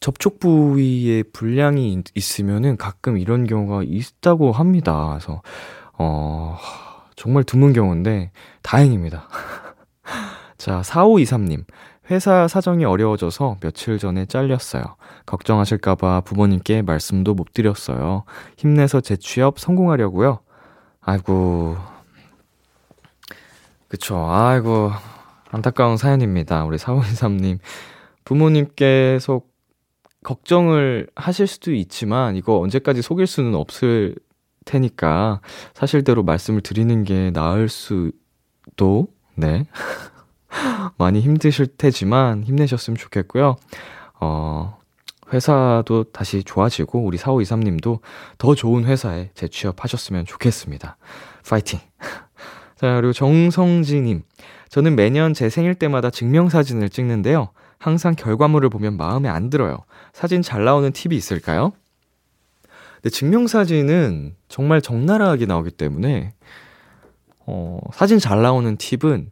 접촉 0.00 0.38
부위에 0.40 1.22
불량이 1.32 1.92
있- 1.92 2.04
있으면은 2.14 2.76
가끔 2.76 3.16
이런 3.18 3.46
경우가 3.46 3.82
있다고 3.84 4.52
합니다. 4.52 5.08
그래서, 5.10 5.42
어, 5.94 6.58
정말 7.16 7.44
드문 7.44 7.72
경우인데 7.72 8.30
다행입니다. 8.62 9.28
자, 10.58 10.82
4523님. 10.82 11.64
회사 12.08 12.46
사정이 12.46 12.84
어려워져서 12.84 13.56
며칠 13.60 13.98
전에 13.98 14.26
잘렸어요. 14.26 14.84
걱정하실까봐 15.26 16.20
부모님께 16.20 16.82
말씀도 16.82 17.34
못 17.34 17.52
드렸어요. 17.52 18.22
힘내서 18.56 19.00
재취업 19.00 19.58
성공하려고요. 19.58 20.38
아이고. 21.00 21.76
그쵸. 23.88 24.24
아이고. 24.30 24.92
안타까운 25.56 25.96
사연입니다. 25.96 26.64
우리 26.64 26.76
4523님. 26.76 27.58
부모님께서 28.24 29.40
걱정을 30.22 31.08
하실 31.14 31.46
수도 31.46 31.72
있지만 31.72 32.36
이거 32.36 32.58
언제까지 32.58 33.00
속일 33.00 33.26
수는 33.26 33.54
없을 33.54 34.16
테니까 34.64 35.40
사실대로 35.72 36.24
말씀을 36.24 36.60
드리는 36.60 37.04
게 37.04 37.30
나을 37.30 37.68
수도, 37.68 39.08
네. 39.34 39.66
많이 40.98 41.20
힘드실 41.20 41.68
테지만 41.78 42.42
힘내셨으면 42.42 42.96
좋겠고요. 42.96 43.56
어, 44.20 44.78
회사도 45.32 46.04
다시 46.12 46.42
좋아지고 46.44 47.04
우리 47.04 47.16
4523님도 47.16 48.00
더 48.38 48.54
좋은 48.54 48.84
회사에 48.84 49.30
재취업하셨으면 49.34 50.26
좋겠습니다. 50.26 50.96
파이팅! 51.48 51.80
자, 52.76 52.96
그리고 52.96 53.12
정성지님. 53.12 54.22
저는 54.68 54.96
매년 54.96 55.32
제 55.32 55.48
생일 55.48 55.74
때마다 55.74 56.10
증명사진을 56.10 56.90
찍는데요. 56.90 57.48
항상 57.78 58.14
결과물을 58.14 58.68
보면 58.68 58.96
마음에 58.96 59.28
안 59.28 59.48
들어요. 59.48 59.78
사진 60.12 60.42
잘 60.42 60.64
나오는 60.64 60.92
팁이 60.92 61.14
있을까요? 61.14 61.72
근데 62.96 63.10
증명사진은 63.10 64.34
정말 64.48 64.82
적나라하게 64.82 65.46
나오기 65.46 65.70
때문에, 65.70 66.34
어, 67.46 67.78
사진 67.92 68.18
잘 68.18 68.42
나오는 68.42 68.76
팁은 68.76 69.30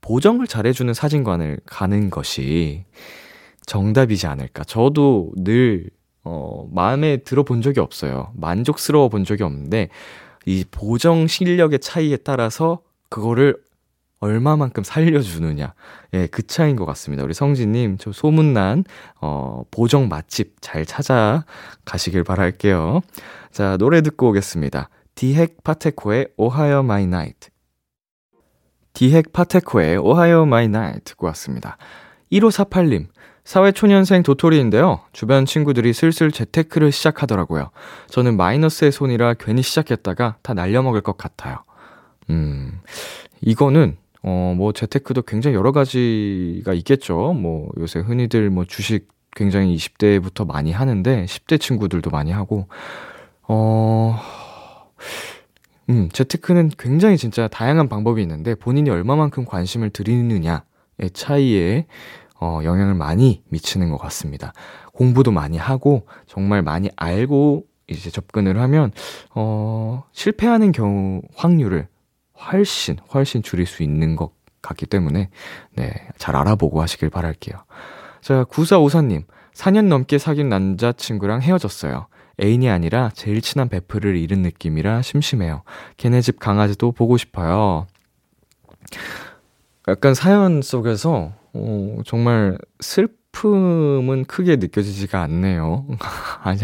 보정을 0.00 0.46
잘해주는 0.46 0.92
사진관을 0.92 1.60
가는 1.66 2.10
것이 2.10 2.84
정답이지 3.66 4.26
않을까. 4.26 4.64
저도 4.64 5.32
늘, 5.36 5.88
어, 6.22 6.68
마음에 6.70 7.16
들어본 7.18 7.62
적이 7.62 7.80
없어요. 7.80 8.32
만족스러워 8.34 9.08
본 9.08 9.24
적이 9.24 9.44
없는데, 9.44 9.88
이 10.46 10.64
보정 10.70 11.26
실력의 11.26 11.78
차이에 11.80 12.16
따라서 12.18 12.80
그거를 13.08 13.56
얼마만큼 14.20 14.84
살려주느냐. 14.84 15.74
예, 16.14 16.26
그 16.28 16.46
차이인 16.46 16.76
것 16.76 16.86
같습니다. 16.86 17.24
우리 17.24 17.34
성진님, 17.34 17.98
저 17.98 18.10
소문난, 18.10 18.84
어, 19.20 19.64
보정 19.70 20.08
맛집 20.08 20.56
잘 20.60 20.86
찾아 20.86 21.44
가시길 21.84 22.24
바랄게요. 22.24 23.00
자, 23.50 23.76
노래 23.76 24.00
듣고 24.00 24.30
오겠습니다. 24.30 24.88
디핵 25.14 25.62
파테코의 25.62 26.28
OHAYO 26.36 26.82
MY 26.82 27.06
NIGHT. 27.06 27.50
디핵 28.94 29.32
파테코의 29.32 29.98
OHAYO 29.98 30.46
MY 30.46 30.68
NIGHT 30.68 31.00
듣고 31.04 31.26
왔습니다. 31.26 31.76
1548님, 32.32 33.08
사회초년생 33.44 34.22
도토리인데요. 34.22 35.00
주변 35.12 35.44
친구들이 35.44 35.92
슬슬 35.92 36.30
재테크를 36.30 36.90
시작하더라고요. 36.92 37.70
저는 38.08 38.36
마이너스의 38.36 38.90
손이라 38.90 39.34
괜히 39.34 39.62
시작했다가 39.62 40.36
다 40.42 40.54
날려먹을 40.54 41.02
것 41.02 41.18
같아요. 41.18 41.58
음, 42.30 42.80
이거는, 43.42 43.98
어, 44.22 44.54
뭐, 44.56 44.72
재테크도 44.72 45.22
굉장히 45.22 45.56
여러 45.56 45.72
가지가 45.72 46.72
있겠죠. 46.72 47.34
뭐, 47.34 47.68
요새 47.78 48.00
흔히들 48.00 48.48
뭐, 48.48 48.64
주식 48.64 49.08
굉장히 49.36 49.76
20대부터 49.76 50.46
많이 50.46 50.72
하는데, 50.72 51.26
10대 51.26 51.60
친구들도 51.60 52.08
많이 52.08 52.32
하고, 52.32 52.68
어, 53.42 54.18
음, 55.90 56.08
재테크는 56.10 56.70
굉장히 56.78 57.18
진짜 57.18 57.46
다양한 57.46 57.90
방법이 57.90 58.22
있는데, 58.22 58.54
본인이 58.54 58.88
얼마만큼 58.88 59.44
관심을 59.44 59.90
들이느냐의 59.90 60.62
차이에, 61.12 61.86
어, 62.40 62.60
영향을 62.62 62.94
많이 62.94 63.42
미치는 63.48 63.90
것 63.90 63.98
같습니다. 63.98 64.52
공부도 64.92 65.30
많이 65.30 65.56
하고, 65.56 66.06
정말 66.26 66.62
많이 66.62 66.90
알고, 66.96 67.66
이제 67.88 68.10
접근을 68.10 68.60
하면, 68.60 68.92
어, 69.34 70.04
실패하는 70.12 70.72
경우 70.72 71.22
확률을 71.36 71.88
훨씬, 72.38 72.96
훨씬 73.12 73.42
줄일 73.42 73.66
수 73.66 73.82
있는 73.82 74.16
것 74.16 74.32
같기 74.62 74.86
때문에, 74.86 75.30
네, 75.76 75.92
잘 76.16 76.36
알아보고 76.36 76.80
하시길 76.80 77.10
바랄게요. 77.10 77.56
자, 78.20 78.44
9454님, 78.44 79.24
4년 79.54 79.86
넘게 79.86 80.18
사귄 80.18 80.48
남자친구랑 80.48 81.42
헤어졌어요. 81.42 82.06
애인이 82.42 82.68
아니라 82.68 83.10
제일 83.14 83.40
친한 83.40 83.68
베프를 83.68 84.16
잃은 84.16 84.42
느낌이라 84.42 85.02
심심해요. 85.02 85.62
걔네 85.96 86.20
집 86.20 86.40
강아지도 86.40 86.90
보고 86.92 87.16
싶어요. 87.16 87.86
약간 89.86 90.14
사연 90.14 90.62
속에서, 90.62 91.32
어, 91.54 92.00
정말 92.04 92.58
슬픔은 92.80 94.24
크게 94.26 94.56
느껴지지가 94.56 95.22
않네요. 95.22 95.86
아니, 96.42 96.60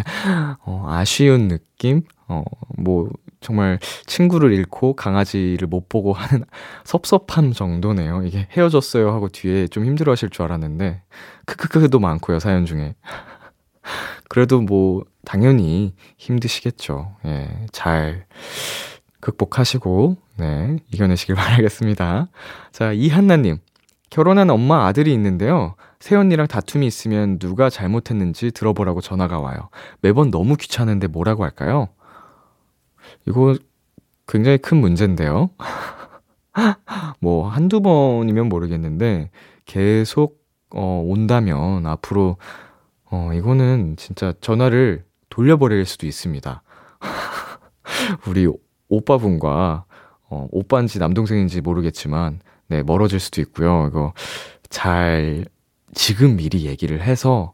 어, 0.65 0.85
아쉬운 0.89 1.49
느낌? 1.49 2.03
어, 2.29 2.43
뭐, 2.77 3.09
정말 3.41 3.79
친구를 4.07 4.53
잃고 4.53 4.95
강아지를 4.97 5.67
못 5.67 5.89
보고 5.89 6.13
하는 6.13 6.45
섭섭함 6.85 7.53
정도네요. 7.53 8.25
이게 8.25 8.49
헤어졌어요 8.51 9.13
하고 9.13 9.29
뒤에 9.29 9.69
좀 9.69 9.85
힘들어 9.85 10.13
하실 10.13 10.29
줄 10.29 10.43
알았는데, 10.43 11.03
크크크도 11.47 11.99
많고요, 12.01 12.39
사연 12.41 12.67
중에. 12.67 12.95
그래도 14.29 14.61
뭐, 14.61 15.05
당연히 15.25 15.95
힘드시겠죠. 16.19 17.15
예, 17.27 17.67
잘 17.73 18.27
극복하시고, 19.21 20.17
네, 20.39 20.79
이겨내시길 20.93 21.35
바라겠습니다. 21.35 22.29
자, 22.73 22.93
이한나님. 22.93 23.59
결혼한 24.11 24.51
엄마 24.51 24.87
아들이 24.87 25.13
있는데요. 25.15 25.75
새언니랑 26.01 26.49
다툼이 26.49 26.87
있으면 26.87 27.39
누가 27.39 27.71
잘못했는지 27.71 28.51
들어보라고 28.51 29.01
전화가 29.01 29.39
와요. 29.39 29.71
매번 30.01 30.31
너무 30.31 30.57
귀찮은데 30.57 31.07
뭐라고 31.07 31.45
할까요? 31.45 31.89
이거 33.27 33.57
굉장히 34.27 34.59
큰 34.59 34.79
문제인데요. 34.79 35.51
뭐, 37.21 37.49
한두 37.49 37.81
번이면 37.81 38.49
모르겠는데, 38.49 39.31
계속, 39.67 40.43
어, 40.71 41.03
온다면, 41.05 41.87
앞으로, 41.87 42.37
어, 43.11 43.31
이거는 43.35 43.97
진짜 43.97 44.33
전화를 44.41 45.05
돌려버릴 45.29 45.85
수도 45.85 46.07
있습니다. 46.07 46.63
우리 48.27 48.49
오빠분과, 48.89 49.85
어, 50.29 50.49
오빠인지 50.51 50.99
남동생인지 50.99 51.61
모르겠지만, 51.61 52.41
네, 52.71 52.83
멀어질 52.83 53.21
수도 53.21 53.41
있고요. 53.43 53.89
이거 53.91 54.15
잘, 54.71 55.45
지금 55.93 56.37
미리 56.37 56.65
얘기를 56.65 57.03
해서, 57.03 57.53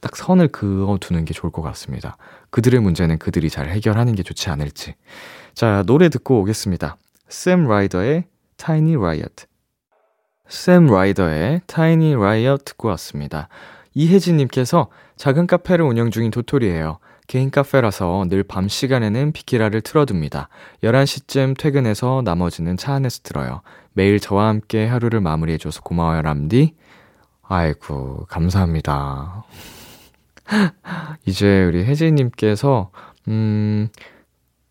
딱 0.00 0.14
선을 0.14 0.48
그어두는 0.48 1.24
게 1.24 1.32
좋을 1.32 1.50
것 1.50 1.62
같습니다. 1.62 2.16
그들의 2.50 2.80
문제는 2.80 3.18
그들이 3.18 3.48
잘 3.48 3.68
해결하는 3.68 4.14
게 4.14 4.22
좋지 4.22 4.50
않을지. 4.50 4.94
자, 5.54 5.82
노래 5.86 6.08
듣고 6.08 6.40
오겠습니다. 6.40 6.96
샘 7.28 7.66
라이더의 7.66 8.24
Tiny 8.58 8.96
Riot. 8.96 9.46
샘 10.48 10.86
라이더의 10.86 11.62
Tiny 11.66 12.14
Riot 12.14 12.64
듣고 12.64 12.88
왔습니다. 12.88 13.48
이혜진님께서 13.94 14.88
작은 15.16 15.46
카페를 15.46 15.84
운영 15.84 16.10
중인 16.10 16.30
도토리예요. 16.30 16.98
개인 17.30 17.52
카페라서 17.52 18.26
늘 18.28 18.42
밤 18.42 18.66
시간에는 18.66 19.30
비키라를 19.30 19.82
틀어둡니다. 19.82 20.48
11시쯤 20.82 21.56
퇴근해서 21.56 22.22
나머지는 22.24 22.76
차 22.76 22.94
안에서 22.94 23.20
들어요. 23.22 23.62
매일 23.92 24.18
저와 24.18 24.48
함께 24.48 24.84
하루를 24.84 25.20
마무리해줘서 25.20 25.82
고마워요, 25.82 26.22
람디. 26.22 26.74
아이고, 27.42 28.26
감사합니다. 28.28 29.44
이제 31.24 31.64
우리 31.66 31.84
혜진님께서, 31.84 32.90
음, 33.28 33.90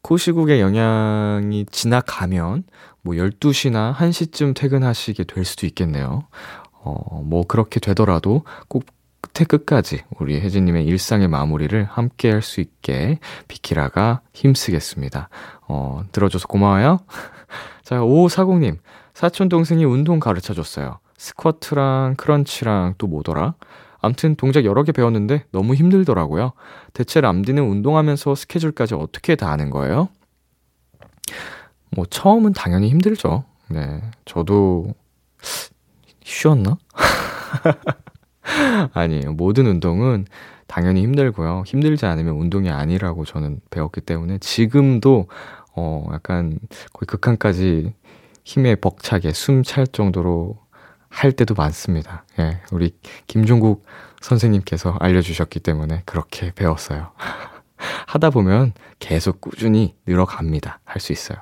코시국의 0.01 0.59
영향이 0.59 1.65
지나가면, 1.71 2.65
뭐 3.03 3.15
12시나 3.15 3.93
1시쯤 3.95 4.53
퇴근하시게 4.53 5.23
될 5.23 5.45
수도 5.45 5.65
있겠네요. 5.65 6.27
어, 6.73 7.21
뭐 7.23 7.43
그렇게 7.47 7.79
되더라도 7.79 8.43
꼭 8.67 8.83
끝에 9.21 9.45
끝까지 9.45 10.03
우리 10.19 10.39
혜진님의 10.39 10.85
일상의 10.85 11.27
마무리를 11.27 11.83
함께 11.85 12.31
할 12.31 12.41
수 12.41 12.61
있게 12.61 13.19
비키라가 13.47 14.21
힘쓰겠습니다. 14.33 15.29
어, 15.67 16.03
들어줘서 16.11 16.47
고마워요. 16.47 16.99
자, 17.83 17.97
5540님. 17.99 18.77
사촌 19.13 19.49
동생이 19.49 19.83
운동 19.83 20.19
가르쳐 20.19 20.53
줬어요. 20.53 20.99
스쿼트랑 21.17 22.15
크런치랑 22.15 22.95
또 22.97 23.07
뭐더라? 23.07 23.55
암튼 24.01 24.35
동작 24.35 24.63
여러 24.63 24.83
개 24.83 24.93
배웠는데 24.93 25.43
너무 25.51 25.75
힘들더라고요. 25.75 26.53
대체 26.93 27.19
람디는 27.19 27.61
운동하면서 27.61 28.35
스케줄까지 28.35 28.95
어떻게 28.95 29.35
다 29.35 29.51
하는 29.51 29.69
거예요? 29.69 30.07
뭐 31.91 32.05
처음은 32.05 32.53
당연히 32.53 32.89
힘들죠. 32.89 33.43
네. 33.67 34.01
저도 34.23 34.93
쉬었나? 36.23 36.77
아니에요. 38.93 39.33
모든 39.33 39.67
운동은 39.67 40.25
당연히 40.67 41.01
힘들고요. 41.03 41.63
힘들지 41.65 42.05
않으면 42.05 42.35
운동이 42.35 42.69
아니라고 42.69 43.25
저는 43.25 43.59
배웠기 43.71 44.01
때문에 44.01 44.37
지금도 44.39 45.27
어 45.75 46.07
약간 46.13 46.59
거의 46.93 47.07
극한까지 47.07 47.93
힘에 48.43 48.75
벅차게 48.75 49.31
숨 49.33 49.63
찰 49.63 49.87
정도로 49.87 50.57
할 51.09 51.31
때도 51.31 51.55
많습니다. 51.55 52.25
예, 52.39 52.61
우리 52.71 52.95
김종국 53.27 53.85
선생님께서 54.21 54.95
알려주셨기 54.99 55.59
때문에 55.59 56.03
그렇게 56.05 56.51
배웠어요. 56.53 57.11
하다 58.07 58.29
보면 58.31 58.73
계속 58.99 59.41
꾸준히 59.41 59.95
늘어갑니다. 60.05 60.79
할 60.85 60.99
수 61.01 61.13
있어요. 61.13 61.37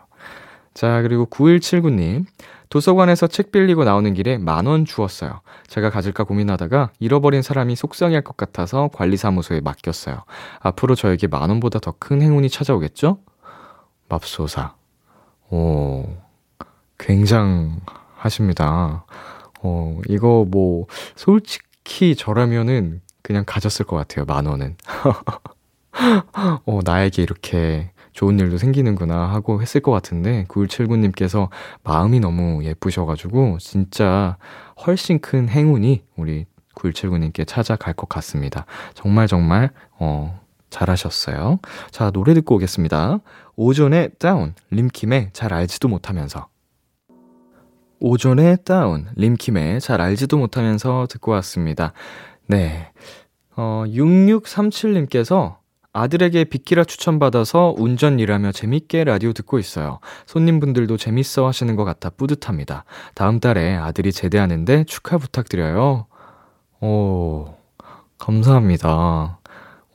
자, 0.73 1.01
그리고 1.01 1.25
9179님. 1.25 2.25
도서관에서 2.69 3.27
책 3.27 3.51
빌리고 3.51 3.83
나오는 3.83 4.13
길에 4.13 4.37
만 4.37 4.67
원 4.67 4.85
주었어요. 4.85 5.41
제가 5.67 5.89
가질까 5.89 6.23
고민하다가 6.25 6.91
잃어버린 6.99 7.41
사람이 7.41 7.75
속상해할 7.75 8.23
것 8.23 8.37
같아서 8.37 8.89
관리사무소에 8.93 9.61
맡겼어요. 9.61 10.23
앞으로 10.59 10.95
저에게 10.95 11.27
만 11.27 11.49
원보다 11.49 11.79
더 11.79 11.93
큰 11.99 12.21
행운이 12.21 12.49
찾아오겠죠? 12.49 13.19
맙소사. 14.09 14.75
오, 15.49 16.05
굉장하십니다. 16.97 19.05
어, 19.61 19.99
이거 20.07 20.45
뭐, 20.47 20.85
솔직히 21.15 22.15
저라면은 22.15 23.01
그냥 23.21 23.43
가졌을 23.45 23.85
것 23.85 23.95
같아요, 23.95 24.25
만 24.25 24.45
원은. 24.45 24.77
어, 26.65 26.79
나에게 26.83 27.21
이렇게 27.23 27.91
좋은 28.17 28.39
일도 28.39 28.57
생기는구나 28.57 29.27
하고 29.27 29.61
했을 29.61 29.79
것 29.79 29.91
같은데, 29.91 30.43
9179님께서 30.47 31.49
마음이 31.83 32.19
너무 32.19 32.63
예쁘셔가지고, 32.63 33.59
진짜 33.59 34.37
훨씬 34.87 35.19
큰 35.19 35.47
행운이 35.47 36.01
우리 36.15 36.47
9179님께 36.73 37.45
찾아갈 37.45 37.93
것 37.93 38.09
같습니다. 38.09 38.65
정말 38.95 39.27
정말, 39.27 39.69
어, 39.99 40.41
잘하셨어요. 40.71 41.59
자, 41.91 42.09
노래 42.09 42.33
듣고 42.33 42.55
오겠습니다. 42.55 43.19
오존의 43.55 44.13
다운, 44.17 44.55
림킴의 44.71 45.29
잘 45.33 45.53
알지도 45.53 45.87
못하면서. 45.87 46.47
오존의 47.99 48.57
다운, 48.65 49.09
림킴의 49.15 49.79
잘 49.79 50.01
알지도 50.01 50.39
못하면서 50.39 51.05
듣고 51.07 51.33
왔습니다. 51.33 51.93
네. 52.47 52.91
어, 53.55 53.83
6637님께서 53.85 55.57
아들에게 55.97 56.43
비키라 56.45 56.83
추천받아서 56.83 57.73
운전 57.77 58.19
일하며 58.19 58.51
재밌게 58.51 59.03
라디오 59.03 59.33
듣고 59.33 59.57
있어요. 59.57 59.99
손님분들도 60.27 60.95
재밌어 60.97 61.47
하시는 61.47 61.75
것 61.75 61.85
같아 61.85 62.11
뿌듯합니다. 62.11 62.85
다음 63.15 63.39
달에 63.39 63.75
아들이 63.75 64.11
제대하는데 64.11 64.83
축하 64.83 65.17
부탁드려요. 65.17 66.05
오, 66.81 67.47
감사합니다. 68.19 69.39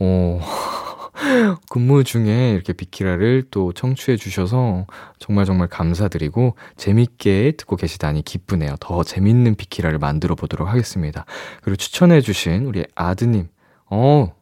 오. 0.01 0.41
근무 1.71 2.03
중에 2.03 2.51
이렇게 2.51 2.73
비키라를 2.73 3.45
또 3.51 3.73
청취해 3.73 4.17
주셔서 4.17 4.87
정말 5.21 5.45
정말 5.45 5.69
감사드리고 5.69 6.57
재밌게 6.77 7.53
듣고 7.59 7.77
계시다니 7.77 8.23
기쁘네요. 8.23 8.75
더 8.81 9.05
재밌는 9.05 9.55
비키라를 9.55 9.99
만들어 10.01 10.35
보도록 10.35 10.69
하겠습니다. 10.69 11.27
그리고 11.63 11.77
추천해 11.77 12.21
주신 12.21 12.65
우리 12.65 12.85
아드님, 12.97 13.49
어, 13.91 14.35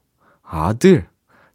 아들, 0.42 1.11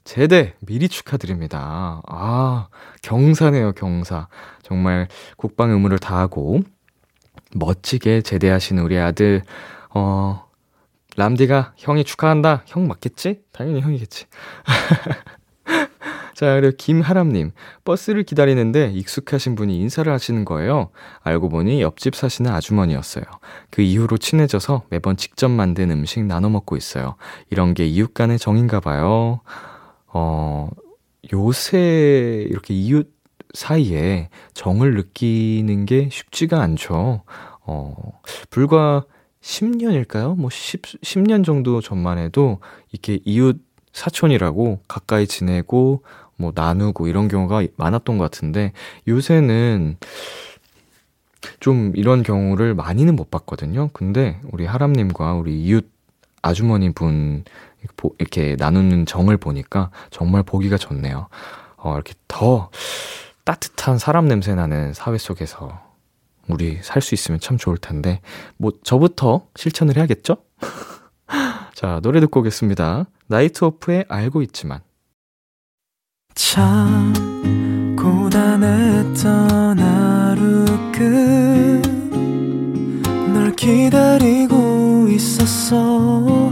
제대 0.06 0.54
미리 0.60 0.88
축하드립니다. 0.88 2.02
아, 2.08 2.68
경사네요, 3.02 3.74
경사. 3.74 4.28
정말 4.62 5.08
국방 5.36 5.72
의무를 5.72 5.98
다하고 5.98 6.62
멋지게 7.56 8.22
제대하시는 8.22 8.82
우리 8.84 8.98
아들, 9.00 9.42
어, 9.90 10.46
람디가 11.18 11.74
형이 11.78 12.04
축하한다. 12.04 12.64
형 12.68 12.88
맞겠지? 12.88 13.42
당연히 13.52 13.82
형이겠지. 13.82 14.26
자, 16.36 16.60
그리고 16.60 16.76
김하람님. 16.78 17.52
버스를 17.84 18.24
기다리는데 18.24 18.92
익숙하신 18.92 19.56
분이 19.56 19.76
인사를 19.80 20.12
하시는 20.12 20.46
거예요. 20.46 20.92
알고 21.24 21.50
보니 21.50 21.82
옆집 21.82 22.14
사시는 22.16 22.52
아주머니였어요. 22.52 23.24
그 23.72 23.82
이후로 23.82 24.18
친해져서 24.18 24.84
매번 24.90 25.18
직접 25.18 25.50
만든 25.50 25.90
음식 25.90 26.24
나눠 26.26 26.50
먹고 26.50 26.76
있어요. 26.78 27.16
이런 27.50 27.74
게 27.74 27.88
이웃 27.88 28.14
간의 28.14 28.38
정인가 28.38 28.82
봐요. 28.82 29.40
어, 30.18 30.70
요새 31.34 32.48
이렇게 32.50 32.74
이웃 32.74 33.14
사이에 33.54 34.30
정을 34.54 34.96
느끼는 34.96 35.86
게 35.86 36.08
쉽지가 36.10 36.62
않죠. 36.62 37.24
어, 37.66 38.22
불과 38.50 39.04
10년일까요? 39.42 40.38
뭐 40.38 40.50
10, 40.50 40.82
10년 40.82 41.44
정도 41.44 41.82
전만 41.82 42.18
해도 42.18 42.60
이렇게 42.94 43.20
이웃 43.26 43.62
사촌이라고 43.92 44.80
가까이 44.88 45.28
지내고 45.28 46.04
뭐 46.38 46.54
나누고 46.56 47.08
이런 47.08 47.28
경우가 47.28 47.64
많았던 47.76 48.18
것 48.18 48.24
같은데 48.24 48.72
요새는 49.10 49.98
좀 51.60 51.92
이런 51.96 52.24
경우를 52.24 52.74
많이는 52.74 53.18
못 53.18 53.30
봤거든요. 53.30 53.90
근데 53.92 54.40
우리 54.50 54.66
하람님과 54.66 55.34
우리 55.34 55.62
이웃 55.62 55.90
아주머니 56.42 56.94
분 56.94 57.44
이렇게 58.20 58.56
나누는 58.58 59.06
정을 59.06 59.38
보니까 59.38 59.92
정말 60.12 60.44
보기가 60.44 60.78
좋네요. 60.78 61.28
어, 61.78 61.94
이렇게 61.94 62.14
더 62.28 62.70
따뜻한 63.44 63.98
사람 63.98 64.28
냄새 64.28 64.56
나는 64.56 64.94
사회 64.94 65.18
속에서 65.18 65.82
우리 66.48 66.80
살 66.84 67.02
수 67.02 67.16
있으면 67.16 67.40
참 67.40 67.58
좋을 67.58 67.78
텐데, 67.78 68.22
뭐, 68.58 68.72
저부터 68.84 69.48
실천을 69.56 69.98
해야겠죠? 69.98 70.38
자, 71.74 72.00
노래 72.04 72.20
듣고 72.20 72.42
오겠습니다. 72.42 73.06
나이트 73.28 73.66
오프의 73.66 74.06
알고 74.08 74.42
있지만. 74.44 74.82
참, 76.36 77.14
고단했던 77.98 79.80
하루 79.80 80.66
끝 80.92 81.96
널 83.46 83.56
기다리고 83.56 85.08
있었어. 85.10 86.52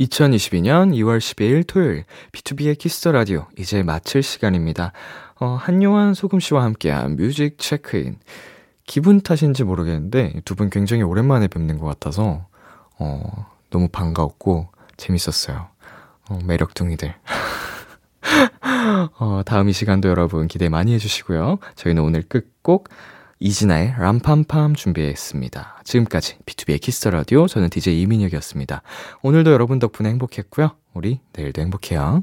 2022년 0.00 0.92
2월 0.94 1.18
12일 1.18 1.66
토요일 1.66 2.04
비투비의 2.32 2.78
키스 2.78 2.99
더 2.99 3.12
라디오 3.12 3.46
이제 3.58 3.82
마칠 3.82 4.22
시간입니다. 4.22 4.92
어, 5.40 5.56
한요한 5.60 6.14
소금 6.14 6.40
씨와 6.40 6.62
함께한 6.64 7.16
뮤직 7.16 7.58
체크인. 7.58 8.18
기분 8.86 9.20
탓인지 9.20 9.64
모르겠는데 9.64 10.40
두 10.44 10.54
분 10.54 10.70
굉장히 10.70 11.02
오랜만에 11.02 11.48
뵙는 11.48 11.78
것 11.78 11.86
같아서 11.86 12.46
어, 12.98 13.46
너무 13.70 13.88
반가웠고 13.88 14.68
재밌었어요. 14.96 15.68
어, 16.30 16.38
매력둥이들. 16.44 17.14
어, 19.18 19.42
다음 19.44 19.68
이 19.68 19.72
시간도 19.72 20.08
여러분 20.08 20.46
기대 20.46 20.68
많이 20.68 20.94
해주시고요. 20.94 21.58
저희는 21.74 22.02
오늘 22.02 22.22
끝곡 22.22 22.88
이진아의 23.40 23.94
람팜팜 23.98 24.74
준비했습니다. 24.74 25.82
지금까지 25.84 26.38
비투비의 26.44 26.80
키스 26.80 26.99
더 26.99 27.10
라디오 27.10 27.46
저는 27.46 27.70
DJ 27.70 28.02
이민혁이었습니다. 28.02 28.82
오늘도 29.22 29.52
여러분 29.52 29.78
덕분에 29.78 30.08
행복했고요. 30.08 30.72
우리 30.94 31.20
내일도 31.32 31.62
행복해요. 31.62 32.22